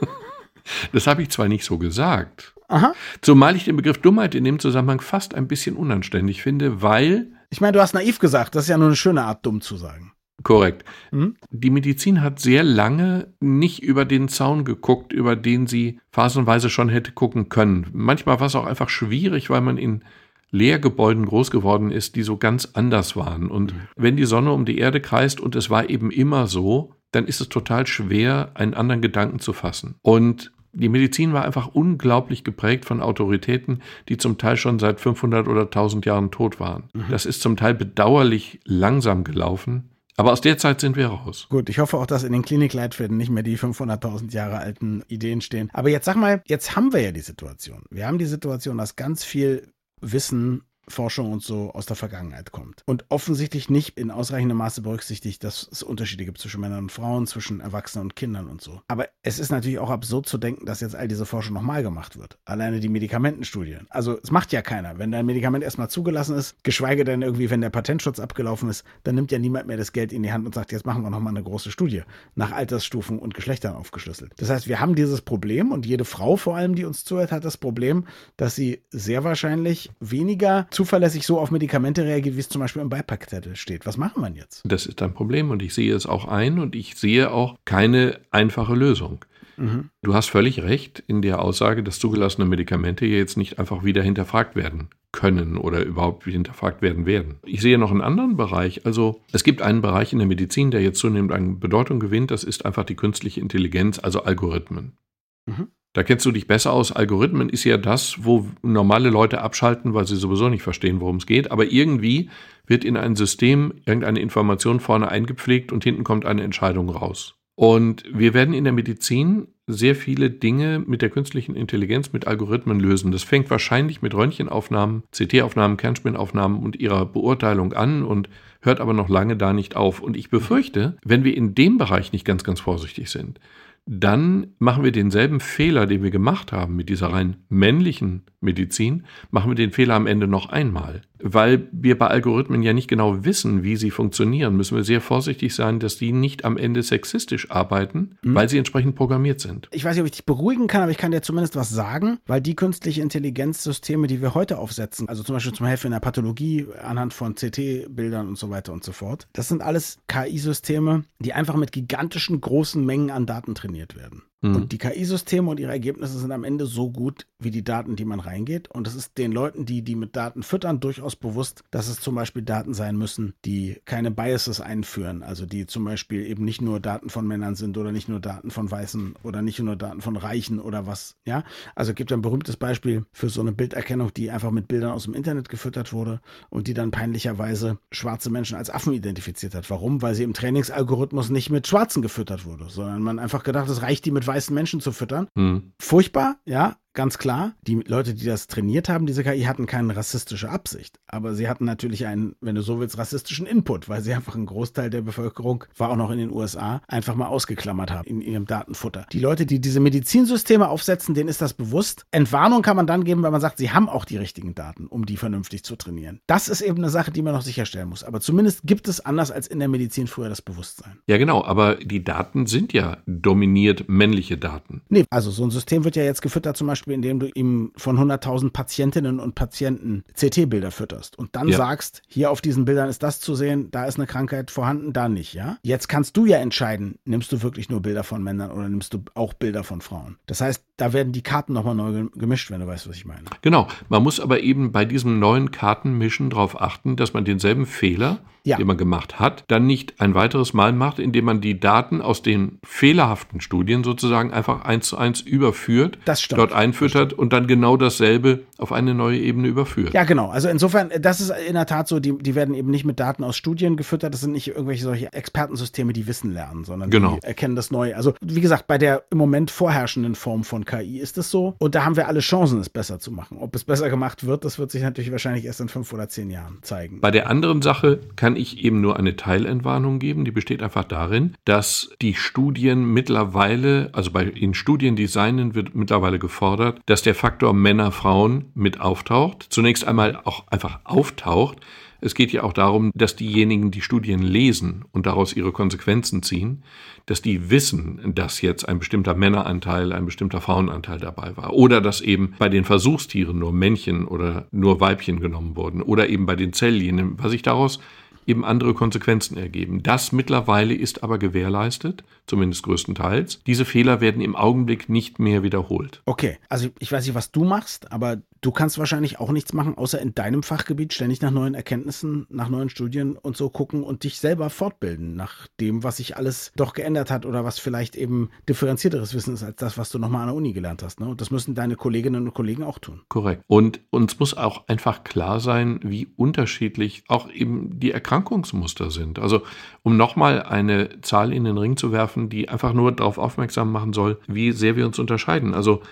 Das 0.92 1.06
habe 1.06 1.23
ich 1.23 1.30
zwar 1.30 1.49
nicht 1.49 1.64
so 1.64 1.78
gesagt, 1.78 2.54
Aha. 2.68 2.94
zumal 3.23 3.56
ich 3.56 3.64
den 3.64 3.76
Begriff 3.76 3.99
Dummheit 3.99 4.35
in 4.35 4.44
dem 4.44 4.58
Zusammenhang 4.58 5.00
fast 5.00 5.35
ein 5.35 5.49
bisschen 5.49 5.76
unanständig 5.76 6.42
finde, 6.42 6.82
weil 6.82 7.28
Ich 7.50 7.61
meine, 7.61 7.73
du 7.73 7.80
hast 7.80 7.94
naiv 7.94 8.18
gesagt, 8.18 8.54
das 8.54 8.64
ist 8.64 8.70
ja 8.70 8.78
nur 8.78 8.88
eine 8.88 8.96
schöne 8.96 9.25
Art, 9.25 9.44
dumm 9.46 9.61
zu 9.61 9.76
sagen. 9.76 10.12
Korrekt. 10.42 10.85
Mhm. 11.11 11.37
Die 11.50 11.70
Medizin 11.70 12.23
hat 12.23 12.38
sehr 12.38 12.62
lange 12.62 13.32
nicht 13.40 13.82
über 13.82 14.04
den 14.04 14.28
Zaun 14.28 14.64
geguckt, 14.64 15.12
über 15.12 15.35
den 15.35 15.66
sie 15.66 15.99
phasenweise 16.11 16.70
schon 16.70 16.88
hätte 16.88 17.12
gucken 17.12 17.49
können. 17.49 17.87
Manchmal 17.92 18.38
war 18.38 18.46
es 18.46 18.54
auch 18.54 18.66
einfach 18.66 18.88
schwierig, 18.88 19.50
weil 19.50 19.61
man 19.62 19.78
in 19.78 20.04
Lehrgebäuden 20.50 21.26
groß 21.26 21.50
geworden 21.50 21.90
ist, 21.90 22.14
die 22.16 22.23
so 22.23 22.37
ganz 22.37 22.70
anders 22.75 23.16
waren. 23.16 23.49
Und 23.49 23.75
wenn 23.96 24.16
die 24.16 24.25
Sonne 24.25 24.52
um 24.52 24.64
die 24.64 24.78
Erde 24.78 25.00
kreist 25.00 25.40
und 25.40 25.56
es 25.56 25.70
war 25.70 25.90
eben 25.90 26.11
immer 26.11 26.46
so, 26.46 26.94
dann 27.11 27.26
ist 27.26 27.40
es 27.40 27.49
total 27.49 27.87
schwer, 27.87 28.52
einen 28.54 28.75
anderen 28.75 29.02
Gedanken 29.02 29.38
zu 29.38 29.52
fassen. 29.52 29.96
Und 30.02 30.52
die 30.76 30.88
Medizin 30.88 31.33
war 31.33 31.45
einfach 31.45 31.68
unglaublich 31.68 32.45
geprägt 32.45 32.85
von 32.85 33.00
Autoritäten, 33.00 33.83
die 34.09 34.18
zum 34.18 34.38
Teil 34.38 34.56
schon 34.56 34.78
seit 34.78 35.00
500 35.00 35.49
oder 35.49 35.62
1000 35.62 36.04
Jahren 36.04 36.30
tot 36.30 36.61
waren. 36.61 36.85
Das 37.11 37.26
ist 37.26 37.40
zum 37.40 37.56
Teil 37.56 37.75
bedauerlich 37.75 38.61
langsam 38.64 39.25
gelaufen. 39.25 39.90
Aber 40.18 40.33
aus 40.33 40.40
der 40.40 40.56
Zeit 40.56 40.80
sind 40.80 40.97
wir 40.97 41.09
raus. 41.09 41.47
Gut, 41.50 41.68
ich 41.68 41.78
hoffe 41.78 41.99
auch, 41.99 42.06
dass 42.06 42.25
in 42.25 42.33
den 42.33 42.42
Klinikleitfäden 42.42 43.16
nicht 43.16 43.30
mehr 43.30 43.42
die 43.42 43.59
500.000 43.59 44.33
Jahre 44.33 44.59
alten 44.59 45.02
Ideen 45.09 45.40
stehen. 45.40 45.68
Aber 45.73 45.90
jetzt 45.90 46.06
sag 46.06 46.16
mal, 46.16 46.42
jetzt 46.47 46.75
haben 46.75 46.92
wir 46.92 47.00
ja 47.00 47.12
die 47.12 47.21
Situation. 47.21 47.85
Wir 47.90 48.06
haben 48.06 48.18
die 48.18 48.26
Situation, 48.26 48.78
dass 48.78 48.97
ganz 48.97 49.25
viel 49.25 49.68
Wissen, 50.00 50.62
Forschung 50.88 51.33
und 51.33 51.43
so 51.43 51.73
aus 51.73 51.87
der 51.87 51.97
Vergangenheit 51.97 52.52
kommt. 52.52 52.83
Und 52.87 53.05
offensichtlich 53.09 53.69
nicht 53.71 53.99
in 53.99 54.11
ausreichendem 54.11 54.59
Maße 54.59 54.83
berücksichtigt, 54.83 55.43
dass 55.45 55.69
es 55.71 55.83
Unterschiede 55.83 56.25
gibt 56.25 56.38
zwischen 56.38 56.61
Männern 56.61 56.85
und 56.85 56.93
Frauen, 56.93 57.26
zwischen 57.26 57.61
Erwachsenen 57.61 58.05
und 58.05 58.16
Kindern 58.16 58.47
und 58.47 58.61
so. 58.61 58.81
Aber 58.88 59.09
es 59.23 59.38
ist 59.38 59.50
natürlich 59.50 59.78
auch 59.78 59.90
absurd 59.90 60.26
zu 60.26 60.38
denken, 60.38 60.66
dass 60.66 60.81
jetzt 60.81 60.95
all 60.95 61.09
diese 61.09 61.26
Forschung 61.26 61.55
nochmal 61.55 61.83
gemacht 61.83 62.19
wird. 62.19 62.38
Alleine 62.45 62.81
die 62.81 62.88
Medikamentenstudien. 62.88 63.87
Also 63.90 64.19
es 64.23 64.31
macht 64.31 64.52
ja 64.52 64.62
keiner. 64.62 64.99
Wenn 64.99 65.11
dein 65.11 65.26
Medikament 65.26 65.64
erstmal 65.64 65.90
zugelassen 65.90 66.37
ist, 66.37 66.57
geschweige 66.62 67.05
denn 67.05 67.23
irgendwie, 67.23 67.50
wenn 67.50 67.61
der 67.61 67.71
Patentschutz 67.71 68.21
abgelaufen 68.21 68.69
ist, 68.69 68.85
dann 69.02 69.14
nimmt 69.16 69.33
ja 69.33 69.38
niemand 69.38 69.66
mehr 69.66 69.76
das 69.76 69.93
Geld 69.93 70.12
in 70.12 70.23
die 70.23 70.33
Hand 70.33 70.47
und 70.47 70.55
sagt, 70.55 70.73
jetzt 70.73 70.87
machen 70.87 71.02
wir 71.02 71.11
nochmal 71.11 71.33
eine 71.33 71.43
große 71.43 71.71
Studie 71.71 72.02
nach 72.35 72.52
Altersstufen 72.52 73.19
und 73.19 73.35
Geschlechtern 73.35 73.75
aufgeschlüsselt. 73.75 74.33
Das 74.37 74.50
heißt, 74.50 74.69
wir 74.69 74.81
haben 74.81 74.95
dieses 74.95 75.23
Problem 75.23 75.73
und 75.73 75.87
jede 75.87 76.05
Frau 76.05 76.37
vor 76.37 76.57
allem, 76.57 76.75
die 76.75 76.85
uns 76.85 77.05
zuhört, 77.05 77.33
hat 77.33 77.45
das 77.45 77.57
Problem, 77.57 78.05
dass 78.37 78.55
sie 78.55 78.83
sehr 78.90 79.25
wahrscheinlich 79.25 79.90
weniger 80.00 80.66
zuverlässig 80.76 81.26
so 81.26 81.40
auf 81.40 81.50
Medikamente 81.50 82.04
reagiert, 82.04 82.37
wie 82.37 82.40
es 82.40 82.50
zum 82.50 82.61
Beispiel 82.61 82.83
im 82.83 82.90
Beipackzettel 82.90 83.56
steht. 83.56 83.87
Was 83.87 83.97
machen 83.97 84.23
wir 84.23 84.30
jetzt? 84.30 84.62
Das 84.64 84.85
ist 84.85 85.00
ein 85.00 85.14
Problem 85.14 85.50
und 85.50 85.62
ich 85.62 85.73
sehe 85.73 85.95
es 85.95 86.06
auch 86.06 86.28
ein 86.28 86.59
und 86.59 86.76
ich 86.76 86.97
sehe 86.97 87.33
auch 87.33 87.56
keine 87.64 88.21
einfache 88.30 88.75
Lösung. 88.75 89.25
Mhm. 89.56 89.88
Du 90.02 90.12
hast 90.12 90.28
völlig 90.28 90.62
recht 90.62 91.02
in 91.06 91.23
der 91.23 91.40
Aussage, 91.40 91.83
dass 91.83 91.99
zugelassene 91.99 92.47
Medikamente 92.47 93.06
jetzt 93.06 93.38
nicht 93.38 93.59
einfach 93.59 93.85
wieder 93.85 94.02
hinterfragt 94.02 94.54
werden 94.54 94.90
können 95.12 95.56
oder 95.56 95.83
überhaupt 95.83 96.26
wieder 96.26 96.35
hinterfragt 96.35 96.83
werden 96.83 97.06
werden. 97.06 97.37
Ich 97.47 97.62
sehe 97.62 97.78
noch 97.78 97.90
einen 97.90 98.02
anderen 98.02 98.37
Bereich. 98.37 98.85
Also 98.85 99.23
es 99.33 99.45
gibt 99.45 99.62
einen 99.62 99.80
Bereich 99.80 100.12
in 100.12 100.18
der 100.18 100.28
Medizin, 100.28 100.71
der 100.71 100.83
jetzt 100.83 100.99
zunehmend 100.99 101.33
an 101.33 101.59
Bedeutung 101.59 102.00
gewinnt. 102.00 102.30
Das 102.30 102.45
ist 102.45 102.66
einfach 102.66 102.85
die 102.85 102.97
künstliche 102.97 103.40
Intelligenz, 103.40 103.99
also 103.99 104.25
Algorithmen. 104.25 104.99
Mhm. 105.47 105.68
Da 105.97 106.03
kennst 106.03 106.26
du 106.26 106.31
dich 106.31 106.47
besser 106.47 106.75
aus. 106.75 106.93
Algorithmen 106.93 107.49
ist 107.49 107.65
ja 107.65 107.79
das, 107.79 108.23
wo 108.23 108.47
normale 108.61 109.09
Leute 109.09 109.41
abschalten, 109.41 109.95
weil 109.95 110.07
sie 110.07 110.17
sowieso 110.17 110.50
nicht 110.50 110.62
verstehen, 110.62 111.00
worum 111.00 111.17
es 111.17 111.25
geht. 111.25 111.50
Aber 111.50 111.65
irgendwie 111.65 112.29
wird 112.67 112.85
in 112.85 112.99
ein 112.99 113.17
System 113.17 113.73
irgendeine 113.87 114.21
Information 114.21 114.81
vorne 114.81 115.09
eingepflegt 115.11 115.73
und 115.73 115.85
hinten 115.85 116.05
kommt 116.05 116.26
eine 116.26 116.43
Entscheidung 116.43 116.91
raus. 116.91 117.37
Und 117.55 118.05
wir 118.12 118.35
werden 118.35 118.53
in 118.53 118.65
der 118.65 118.75
Medizin 118.75 119.49
sehr 119.67 119.95
viele 119.97 120.29
Dinge 120.29 120.85
mit 120.87 121.00
der 121.00 121.09
künstlichen 121.09 121.57
Intelligenz, 121.57 122.12
mit 122.12 122.26
Algorithmen 122.26 122.79
lösen. 122.79 123.11
Das 123.11 123.23
fängt 123.23 123.49
wahrscheinlich 123.49 124.03
mit 124.03 124.15
Röntgenaufnahmen, 124.15 125.05
CT-Aufnahmen, 125.12 125.79
Kernspinaufnahmen 125.79 126.59
und 126.62 126.76
ihrer 126.76 127.07
Beurteilung 127.07 127.73
an 127.73 128.03
und 128.05 128.29
hört 128.61 128.81
aber 128.81 128.93
noch 128.93 129.09
lange 129.09 129.38
da 129.38 129.55
nicht 129.55 129.76
auf. 129.76 130.00
Und 130.03 130.15
ich 130.15 130.29
befürchte, 130.29 130.99
wenn 131.03 131.25
wir 131.25 131.35
in 131.35 131.55
dem 131.55 131.79
Bereich 131.79 132.12
nicht 132.12 132.26
ganz, 132.26 132.45
ganz 132.45 132.61
vorsichtig 132.61 133.09
sind, 133.09 133.41
dann 133.87 134.49
machen 134.59 134.83
wir 134.83 134.90
denselben 134.90 135.38
Fehler, 135.38 135.87
den 135.87 136.02
wir 136.02 136.11
gemacht 136.11 136.50
haben 136.50 136.75
mit 136.75 136.88
dieser 136.88 137.12
rein 137.12 137.37
männlichen 137.49 138.23
Medizin, 138.40 139.07
machen 139.31 139.50
wir 139.50 139.55
den 139.55 139.71
Fehler 139.71 139.95
am 139.95 140.09
Ende 140.09 140.26
noch 140.26 140.49
einmal. 140.49 141.02
Weil 141.23 141.68
wir 141.73 141.99
bei 141.99 142.08
Algorithmen 142.08 142.62
ja 142.62 142.73
nicht 142.73 142.88
genau 142.88 143.25
wissen, 143.25 143.62
wie 143.62 143.76
sie 143.76 143.90
funktionieren, 143.90 144.56
müssen 144.56 144.76
wir 144.76 144.85
sehr 144.85 145.00
vorsichtig 145.00 145.54
sein, 145.54 145.80
dass 145.80 145.96
die 145.96 146.12
nicht 146.12 146.44
am 146.44 146.56
Ende 146.56 146.82
sexistisch 146.82 147.50
arbeiten, 147.50 148.16
mhm. 148.23 148.35
weil 148.35 148.49
sie 148.49 148.58
entsprechend 148.58 148.96
programmiert 148.96 149.40
sind. 149.40 149.68
Ich 149.73 149.85
weiß 149.85 149.94
nicht, 149.94 150.02
ob 150.02 150.06
ich 150.06 150.12
dich 150.12 150.26
beruhigen 150.26 150.66
kann, 150.66 150.82
aber 150.82 150.90
ich 150.90 150.99
kann 150.99 151.12
dir 151.12 151.23
zumindest 151.23 151.56
was 151.56 151.70
sagen, 151.70 152.18
weil 152.26 152.40
die 152.40 152.56
künstliche 152.56 153.02
Intelligenzsysteme, 153.02 154.06
die 154.06 154.20
wir 154.20 154.35
heute 154.35 154.58
aufsetzen, 154.58 155.08
also 155.08 155.23
zum 155.23 155.35
Beispiel 155.35 155.52
zum 155.52 155.66
Helfen 155.66 155.88
in 155.88 155.92
der 155.92 156.00
Pathologie 156.00 156.66
anhand 156.82 157.14
von 157.14 157.35
CT-Bildern 157.35 158.28
und 158.28 158.38
so 158.38 158.50
weiter 158.50 158.73
und 158.73 158.85
so 158.85 158.92
fort, 158.92 159.28
das 159.32 159.49
sind 159.49 159.62
alles 159.62 159.99
KI-Systeme, 160.08 161.04
die 161.18 161.32
einfach 161.32 161.56
mit 161.56 161.73
gigantischen 161.73 162.40
großen 162.40 162.85
Mengen 162.85 163.11
an 163.11 163.26
Daten 163.26 163.54
trainiert 163.54 163.96
werden. 163.96 164.23
Mhm. 164.43 164.57
Und 164.57 164.73
die 164.73 164.78
KI-Systeme 164.78 165.50
und 165.50 165.61
ihre 165.61 165.73
Ergebnisse 165.73 166.19
sind 166.19 166.33
am 166.33 166.45
Ende 166.45 166.66
so 166.66 166.90
gut 166.90 167.26
wie 167.38 167.50
die 167.50 167.64
Daten, 167.64 167.97
die 167.97 168.05
man 168.05 168.21
reingeht. 168.21 168.69
Und 168.71 168.87
es 168.87 168.95
ist 168.95 169.19
den 169.19 169.33
Leuten, 169.33 169.64
die 169.64 169.83
die 169.83 169.95
mit 169.95 170.16
Daten 170.16 170.43
füttern, 170.43 170.81
durchaus 170.81 171.16
bewusst, 171.16 171.64
dass 171.71 171.88
es 171.88 172.00
zum 172.00 172.14
Beispiel 172.14 172.43
Daten 172.43 172.75
sein 172.75 172.97
müssen, 172.97 173.35
die 173.45 173.81
keine 173.85 174.11
Biases 174.11 174.61
einführen. 174.61 175.23
Also 175.23 175.47
die 175.47 175.66
zum 175.66 175.85
Beispiel 175.85 176.26
eben 176.26 176.45
nicht 176.45 176.61
nur 176.61 176.81
Daten 176.81 177.09
von 177.09 177.26
Männern 177.26 177.55
sind 177.55 177.78
oder 177.78 177.93
nicht 177.93 178.09
nur 178.09 178.21
Daten 178.21 178.50
von 178.50 178.71
Weißen 178.71 179.14
oder 179.23 179.43
nicht 179.43 179.59
nur 179.59 179.76
Daten 179.76 180.00
von 180.00 180.16
Reichen 180.16 180.61
oder 180.61 180.87
was. 180.87 181.16
Ja, 181.25 181.45
also 181.75 181.95
gibt 181.95 182.12
ein 182.12 182.23
berühmtes 182.23 182.57
Beispiel 182.57 183.07
für 183.12 183.28
so 183.28 183.40
eine 183.40 183.52
Bilderkennung, 183.52 184.12
die 184.14 184.31
einfach 184.31 184.50
mit 184.50 184.69
Bildern 184.69 184.93
aus 184.93 185.05
dem 185.05 185.14
Internet 185.14 185.49
gefüttert 185.49 185.93
wurde 185.93 186.21
und 186.50 186.69
die 186.69 186.75
dann 186.75 186.90
peinlicherweise 186.90 187.78
schwarze 187.90 188.31
Menschen 188.31 188.57
als 188.57 188.71
Affen 188.71 188.93
identifiziert 188.93 189.55
hat. 189.55 189.69
Warum? 189.71 190.02
Weil 190.02 190.14
sie 190.14 190.23
im 190.23 190.35
Trainingsalgorithmus 190.35 191.31
nicht 191.31 191.50
mit 191.50 191.66
Schwarzen 191.66 192.02
gefüttert 192.02 192.45
wurde, 192.45 192.66
sondern 192.69 193.02
man 193.02 193.19
einfach 193.19 193.43
gedacht, 193.43 193.69
es 193.69 193.83
reicht, 193.83 194.05
die 194.05 194.11
mit 194.11 194.25
weißen 194.26 194.54
Menschen 194.54 194.80
zu 194.80 194.92
füttern. 194.92 195.28
Hm. 195.37 195.73
Furchtbar, 195.80 196.37
ja, 196.45 196.76
ganz 196.97 197.19
klar, 197.19 197.53
die 197.62 197.76
Leute, 197.87 198.15
die 198.15 198.25
das 198.25 198.49
trainiert 198.49 198.88
haben, 198.88 199.07
diese 199.07 199.23
KI, 199.23 199.43
hatten 199.43 199.67
keine 199.67 199.97
rassistische 199.97 200.50
Absicht. 200.50 200.99
Aber 201.07 201.35
sie 201.35 201.49
hatten 201.49 201.65
natürlich 201.65 202.07
einen, 202.07 202.35
wenn 202.41 202.57
du 202.57 202.62
so 202.62 202.81
willst, 202.81 202.99
rassistischen 202.99 203.47
Input, 203.47 203.88
weil 203.88 204.03
sie 204.03 204.12
einfach 204.12 204.35
einen 204.35 204.47
Großteil 204.47 204.91
der 204.91 205.03
Bevölkerung, 205.03 205.65
war 205.76 205.91
auch 205.91 205.97
noch 205.97 206.11
in 206.11 206.19
den 206.19 206.33
USA, 206.33 206.83
einfach 206.88 207.15
mal 207.15 207.26
ausgeklammert 207.26 207.93
haben 207.93 208.09
in 208.09 208.21
ihrem 208.21 208.47
Datenfutter. 208.47 209.07
Die 209.12 209.21
Leute, 209.21 209.47
die 209.47 209.61
diese 209.61 209.79
Medizinsysteme 209.79 210.69
aufsetzen, 210.69 211.15
denen 211.15 211.29
ist 211.29 211.41
das 211.41 211.55
bewusst. 211.55 212.07
Entwarnung 212.11 212.62
kann 212.62 212.76
man 212.76 212.87
dann 212.87 213.05
geben, 213.05 213.23
wenn 213.23 213.33
man 213.33 213.41
sagt, 213.41 213.59
sie 213.59 213.71
haben 213.71 213.88
auch 213.88 214.05
die 214.05 214.17
richtigen 214.17 214.55
Daten, 214.55 214.87
um 214.87 215.07
die 215.07 215.17
vernünftig 215.17 215.62
zu 215.62 215.76
trainieren. 215.76 216.21
Das 216.26 216.49
ist 216.49 216.62
eben 216.62 216.79
eine 216.79 216.91
Sache, 216.91 217.11
die 217.12 217.23
man 217.23 217.35
noch 217.35 217.43
sicherstellen 217.43 217.88
muss. 217.88 218.03
Aber 218.03 218.21
zumindest 218.21 218.62
gibt 218.65 218.88
es 218.88 219.05
anders 219.05 219.31
als 219.31 219.47
in 219.47 219.59
der 219.59 219.69
Medizin 219.69 220.07
früher 220.07 220.31
das 220.31 220.43
Bewusstsein. 220.43 220.99
Ja, 221.07 221.19
genau. 221.19 221.45
Aber 221.45 221.76
die 221.76 222.03
Daten 222.03 222.47
sind 222.47 222.73
ja 222.73 222.99
dominiert 223.07 223.88
männliche 223.88 224.38
Daten. 224.38 224.83
Nee, 224.88 225.05
also 225.11 225.31
so 225.31 225.45
ein 225.45 225.50
System 225.50 225.85
wird 225.85 225.97
ja 225.97 226.03
jetzt 226.03 226.23
gefüttert 226.23 226.57
zum 226.57 226.67
Beispiel 226.67 226.86
Beispiel, 226.87 226.95
indem 226.95 227.19
du 227.19 227.26
ihm 227.35 227.73
von 227.76 227.99
100.000 227.99 228.52
Patientinnen 228.52 229.21
und 229.21 229.35
Patienten 229.35 230.05
CT-Bilder 230.14 230.71
fütterst 230.71 231.19
und 231.19 231.35
dann 231.35 231.49
ja. 231.49 231.57
sagst, 231.57 232.02
hier 232.07 232.31
auf 232.31 232.40
diesen 232.40 232.64
Bildern 232.64 232.88
ist 232.88 233.02
das 233.02 233.21
zu 233.21 233.35
sehen, 233.35 233.71
da 233.71 233.87
ist 233.87 233.99
eine 233.99 234.07
Krankheit 234.07 234.50
vorhanden, 234.50 234.93
da 234.93 235.09
nicht, 235.09 235.35
ja? 235.35 235.59
Jetzt 235.62 235.88
kannst 235.88 236.16
du 236.16 236.26
ja 236.26 236.38
entscheiden, 236.38 236.99
nimmst 237.05 237.33
du 237.33 237.43
wirklich 237.43 237.69
nur 237.69 237.83
Bilder 237.83 238.05
von 238.05 238.23
Männern 238.23 238.50
oder 238.52 238.69
nimmst 238.69 238.95
du 238.95 239.02
auch 239.14 239.35
Bilder 239.35 239.64
von 239.64 239.81
Frauen. 239.81 240.16
Das 240.26 240.40
heißt, 240.40 240.64
da 240.76 240.92
werden 240.92 241.12
die 241.12 241.23
Karten 241.23 241.54
nochmal 241.54 241.75
neu 241.75 242.04
gemischt, 242.14 242.50
wenn 242.50 242.61
du 242.61 242.66
weißt, 242.66 242.88
was 242.88 242.97
ich 242.97 243.06
meine. 243.06 243.23
Genau. 243.40 243.66
Man 243.88 244.02
muss 244.02 244.21
aber 244.21 244.40
eben 244.40 244.73
bei 244.73 244.85
diesem 244.85 245.18
neuen 245.18 245.50
Kartenmischen 245.50 246.30
darauf 246.30 246.61
achten, 246.61 246.97
dass 246.97 247.14
man 247.14 247.25
denselben 247.25 247.64
Fehler, 247.64 248.18
ja. 248.45 248.59
den 248.59 248.66
man 248.66 248.76
gemacht 248.76 249.18
hat, 249.18 249.45
dann 249.49 249.66
nicht 249.66 250.00
ein 250.00 250.14
weiteres 250.14 250.52
Mal 250.52 250.73
macht, 250.73 250.99
indem 250.99 251.25
man 251.25 251.40
die 251.40 251.59
Daten 251.59 252.02
aus 252.02 252.21
den 252.21 252.59
fehlerhaften 252.62 253.40
Studien 253.40 253.85
sozusagen 253.85 254.33
einfach 254.33 254.64
eins 254.64 254.88
zu 254.88 254.99
eins 254.99 255.23
überführt, 255.23 255.99
dort 256.28 256.52
einfüttert 256.52 257.14
und 257.14 257.33
dann 257.33 257.47
genau 257.47 257.78
dasselbe 257.78 258.44
auf 258.59 258.70
eine 258.70 258.92
neue 258.92 259.18
Ebene 259.18 259.48
überführt. 259.48 259.94
Ja, 259.94 260.05
genau. 260.05 260.29
Also 260.29 260.48
insofern, 260.51 260.90
das 261.01 261.20
ist 261.20 261.33
in 261.48 261.55
der 261.55 261.66
Tat 261.66 261.88
so, 261.88 262.01
die, 262.01 262.16
die 262.18 262.35
werden 262.35 262.55
eben 262.55 262.70
nicht 262.70 262.85
mit 262.85 263.01
Daten 263.01 263.24
aus 263.24 263.37
Studien 263.37 263.77
gefüttert, 263.77 264.12
das 264.12 264.20
sind 264.20 264.33
nicht 264.33 264.48
irgendwelche 264.48 264.85
solche 264.85 265.12
Expertensysteme, 265.12 265.94
die 265.94 266.07
Wissen 266.07 266.33
lernen, 266.33 266.64
sondern 266.64 266.90
genau. 266.90 267.16
die 267.16 267.27
erkennen 267.27 267.57
das 267.57 267.70
Neue. 267.70 267.96
Also 267.96 268.12
wie 268.20 268.40
gesagt, 268.42 268.66
bei 268.66 268.77
der 268.77 269.05
im 269.11 269.18
Moment 269.18 269.51
vorherrschenden 269.51 270.14
Form 270.14 270.44
von 270.44 270.65
KI 270.66 270.98
ist 270.98 271.16
es 271.18 271.31
so. 271.31 271.55
Und 271.59 271.74
da 271.74 271.85
haben 271.85 271.96
wir 271.96 272.09
alle 272.09 272.20
Chancen, 272.20 272.61
es 272.61 272.68
besser 272.68 272.98
zu 272.98 273.11
machen. 273.11 273.38
Ob 273.38 273.55
es 273.55 273.64
besser 273.64 273.88
gemacht 273.88 274.26
wird, 274.26 274.44
das 274.44 274.59
wird 274.59 274.70
sich 274.70 274.83
natürlich 274.83 275.12
wahrscheinlich 275.12 275.44
erst 275.44 275.61
in 275.61 275.68
fünf 275.68 275.92
oder 275.92 276.09
zehn 276.09 276.31
Jahren 276.31 276.59
zeigen. 276.62 277.00
Bei 277.00 277.11
der 277.11 277.31
anderen 277.31 277.62
Sache 277.62 278.00
kann 278.16 278.37
ich 278.37 278.64
eben 278.64 278.81
nur 278.81 278.96
eine 278.98 279.16
Teilentwarnung 279.16 279.98
geben. 279.98 280.24
Die 280.24 280.31
besteht 280.31 280.62
einfach 280.62 280.85
darin, 280.85 281.35
dass 281.44 281.90
die 282.02 282.14
Studien 282.14 282.85
mittlerweile, 282.92 283.90
also 283.92 284.11
bei 284.11 284.24
in 284.24 284.55
Studiendesignen 284.55 285.55
wird 285.55 285.74
mittlerweile 285.74 286.18
gefordert, 286.18 286.81
dass 286.87 287.02
der 287.02 287.14
Faktor 287.14 287.55
Männer-Frauen 287.55 288.46
mit 288.55 288.81
auftaucht. 288.81 289.46
Zunächst 289.48 289.87
einmal 289.87 290.20
auch 290.24 290.44
einfach 290.48 290.81
auftaucht. 290.85 291.61
Es 292.00 292.14
geht 292.14 292.32
ja 292.32 292.42
auch 292.42 292.52
darum, 292.52 292.90
dass 292.94 293.16
diejenigen, 293.16 293.70
die 293.70 293.80
Studien 293.80 294.22
lesen 294.22 294.85
und 294.92 295.06
daraus 295.06 295.35
ihre 295.35 295.52
Konsequenzen 295.52 296.22
ziehen, 296.22 296.62
dass 297.06 297.22
die 297.22 297.50
wissen, 297.50 298.14
dass 298.14 298.40
jetzt 298.40 298.68
ein 298.68 298.78
bestimmter 298.78 299.14
Männeranteil, 299.14 299.92
ein 299.92 300.06
bestimmter 300.06 300.40
Frauenanteil 300.40 300.98
dabei 300.98 301.37
war. 301.37 301.52
Oder 301.52 301.80
dass 301.80 302.00
eben 302.00 302.35
bei 302.38 302.48
den 302.48 302.64
Versuchstieren 302.64 303.38
nur 303.38 303.52
Männchen 303.52 304.06
oder 304.06 304.46
nur 304.50 304.80
Weibchen 304.80 305.20
genommen 305.20 305.56
wurden. 305.56 305.82
Oder 305.82 306.09
eben 306.09 306.26
bei 306.26 306.37
den 306.37 306.52
Zelllinien, 306.52 307.14
was 307.18 307.30
sich 307.30 307.42
daraus 307.42 307.80
eben 308.26 308.44
andere 308.44 308.74
Konsequenzen 308.74 309.37
ergeben. 309.37 309.82
Das 309.82 310.12
mittlerweile 310.12 310.74
ist 310.74 311.02
aber 311.02 311.18
gewährleistet, 311.18 312.04
zumindest 312.26 312.64
größtenteils. 312.64 313.40
Diese 313.46 313.64
Fehler 313.64 314.00
werden 314.00 314.20
im 314.20 314.35
Augenblick 314.35 314.88
nicht 314.88 315.18
mehr 315.18 315.42
wiederholt. 315.42 316.02
Okay, 316.06 316.38
also 316.48 316.68
ich 316.78 316.90
weiß 316.90 317.06
nicht, 317.06 317.14
was 317.14 317.30
du 317.30 317.44
machst, 317.44 317.92
aber 317.92 318.18
du 318.40 318.51
kannst 318.51 318.79
wahrscheinlich 318.79 319.18
auch 319.20 319.33
nichts 319.33 319.53
machen, 319.53 319.77
außer 319.77 320.01
in 320.01 320.14
deinem 320.14 320.42
Fachgebiet 320.42 320.92
ständig 320.92 321.20
nach 321.20 321.31
neuen 321.31 321.55
Erkenntnissen, 321.55 322.27
nach 322.29 322.49
neuen 322.49 322.68
Studien 322.68 323.16
und 323.16 323.37
so 323.37 323.51
gucken 323.51 323.83
und 323.83 324.05
dich 324.05 324.18
selber 324.18 324.51
fortbilden 324.51 325.16
nach 325.16 325.46
dem, 325.61 325.83
was 325.83 325.99
sich 325.99 326.16
alles 326.16 326.53
doch 326.57 326.72
geändert 326.72 327.11
hat 327.11 327.27
oder 327.27 327.44
was 327.44 327.59
vielleicht 327.59 327.96
eben 327.96 328.31
differenzierteres 328.49 329.14
Wissen 329.14 329.35
ist 329.35 329.42
als 329.42 329.57
das, 329.57 329.79
was 329.79 329.90
du 329.90 329.99
nochmal 329.99 330.22
an 330.22 330.29
der 330.29 330.37
Uni 330.37 330.53
gelernt 330.53 330.83
hast. 330.83 331.01
Ne? 331.01 331.09
Und 331.09 331.20
das 331.20 331.31
müssen 331.31 331.55
deine 331.55 331.77
Kolleginnen 331.77 332.27
und 332.27 332.35
Kollegen 332.35 332.62
auch 332.62 332.79
tun. 332.79 333.03
Korrekt. 333.09 333.42
Und 333.46 333.81
uns 333.90 334.18
muss 334.18 334.37
auch 334.37 334.68
einfach 334.68 335.05
klar 335.05 335.40
sein, 335.40 335.81
wie 335.83 336.09
unterschiedlich 336.16 337.05
auch 337.09 337.31
eben 337.31 337.79
die 337.81 337.92
Erkrankungsmuster 337.92 338.90
sind. 338.90 339.18
Also 339.18 339.42
um 339.83 339.96
nochmal 339.96 340.42
eine 340.42 341.01
Zahl 341.03 341.33
in 341.33 341.44
den 341.44 341.59
Ring 341.59 341.77
zu 341.77 341.92
werfen, 341.92 342.29
die 342.29 342.49
einfach 342.49 342.72
nur 342.72 342.92
darauf 342.92 343.18
aufmerksam 343.18 343.72
machen 343.72 343.92
soll, 343.92 344.18
wie 344.27 344.53
sehr 344.53 344.77
wir 344.77 344.87
uns 344.87 344.99
unterscheiden. 344.99 345.55
Also 345.55 345.83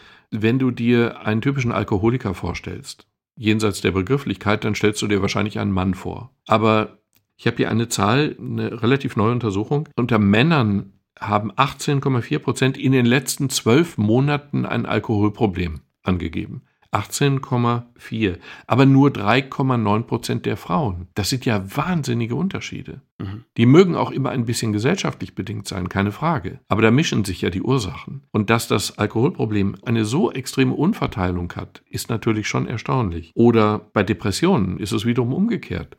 wenn 0.43 0.59
du 0.59 0.71
dir 0.71 1.21
einen 1.21 1.41
typischen 1.41 1.73
Alkoholiker 1.73 2.35
vorstellst, 2.35 3.07
jenseits 3.37 3.81
der 3.81 3.93
Begrifflichkeit, 3.93 4.65
dann 4.65 4.75
stellst 4.75 5.03
du 5.03 5.07
dir 5.07 5.23
wahrscheinlich 5.23 5.59
einen 5.59 5.73
Mann 5.73 5.95
vor. 5.95 6.35
Aber 6.47 6.99
ich 7.37 7.47
habe 7.47 7.57
hier 7.57 7.71
eine 7.71 7.89
Zahl, 7.89 8.37
eine 8.39 8.83
relativ 8.83 9.17
neue 9.17 9.33
Untersuchung. 9.33 9.89
Unter 9.97 10.19
Männern 10.19 10.93
haben 11.19 11.53
18,4 11.53 12.39
Prozent 12.39 12.77
in 12.79 12.93
den 12.93 13.07
letzten 13.07 13.51
zwölf 13.51 13.99
Monaten 13.99 14.67
ein 14.67 14.87
Alkoholproblem 14.87 15.81
angegeben. 16.03 16.63
18,4. 16.95 18.39
Aber 18.67 18.87
nur 18.87 19.11
3,9 19.11 20.03
Prozent 20.03 20.47
der 20.47 20.57
Frauen. 20.57 21.09
Das 21.15 21.29
sind 21.29 21.45
ja 21.45 21.77
wahnsinnige 21.77 22.37
Unterschiede. 22.37 23.01
Mhm. 23.19 23.45
Die 23.57 23.67
mögen 23.67 23.97
auch 23.97 24.11
immer 24.11 24.31
ein 24.31 24.45
bisschen 24.45 24.73
gesellschaftlich 24.73 25.35
bedingt 25.35 25.67
sein, 25.67 25.89
keine 25.89 26.13
Frage. 26.13 26.61
Aber 26.69 26.83
da 26.83 26.91
mischen 26.91 27.25
sich 27.25 27.41
ja 27.41 27.51
die 27.51 27.63
Ursachen. 27.63 28.23
Und 28.31 28.51
dass 28.51 28.69
das 28.69 28.99
Alkoholproblem 28.99 29.77
eine 29.85 30.05
so 30.05 30.31
extreme 30.31 30.75
Unverteilung 30.75 31.53
hat, 31.55 31.83
ist 31.89 32.11
natürlich 32.11 32.47
schon 32.47 32.67
erstaunlich. 32.67 33.33
Oder 33.35 33.81
bei 33.93 34.03
Depressionen 34.03 34.79
ist 34.79 34.93
es 34.93 35.05
wiederum 35.05 35.33
umgekehrt. 35.33 35.97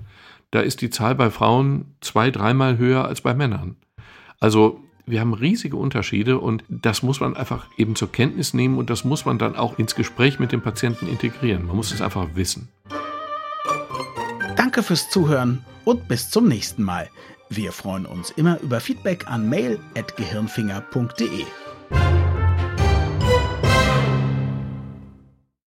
Da 0.52 0.62
ist 0.62 0.82
die 0.82 0.90
Zahl 0.90 1.16
bei 1.16 1.30
Frauen 1.32 1.96
zwei, 2.02 2.32
dreimal 2.32 2.78
höher 2.78 3.06
als 3.06 3.22
bei 3.22 3.34
Männern. 3.34 3.76
Also 4.40 4.85
wir 5.06 5.20
haben 5.20 5.34
riesige 5.34 5.78
Unterschiede 5.78 6.40
und 6.40 6.64
das 6.68 7.04
muss 7.04 7.20
man 7.20 7.36
einfach 7.36 7.68
eben 7.78 7.96
zur 7.96 8.12
Kenntnis 8.12 8.54
nehmen 8.54 8.78
und 8.78 8.90
das 8.90 9.04
muss 9.04 9.26
man 9.26 9.38
dann 9.38 9.56
auch 9.56 9.78
ins 9.80 9.96
Gespräch 9.96 10.40
mit 10.40 10.52
dem 10.52 10.62
Patienten 10.62 11.08
integrieren. 11.08 11.66
Man 11.68 11.76
muss 11.76 11.92
es 11.92 12.02
einfach 12.02 12.30
wissen. 12.36 12.70
Danke 14.56 14.84
fürs 14.84 15.10
Zuhören 15.10 15.64
und 15.84 16.08
bis 16.08 16.30
zum 16.30 16.48
nächsten 16.48 16.84
Mal. 16.84 17.10
Wir 17.50 17.72
freuen 17.72 18.06
uns 18.06 18.32
immer 18.32 18.60
über 18.62 18.80
Feedback 18.80 19.28
an 19.28 19.48
mail.gehirnfinger.de. 19.50 21.46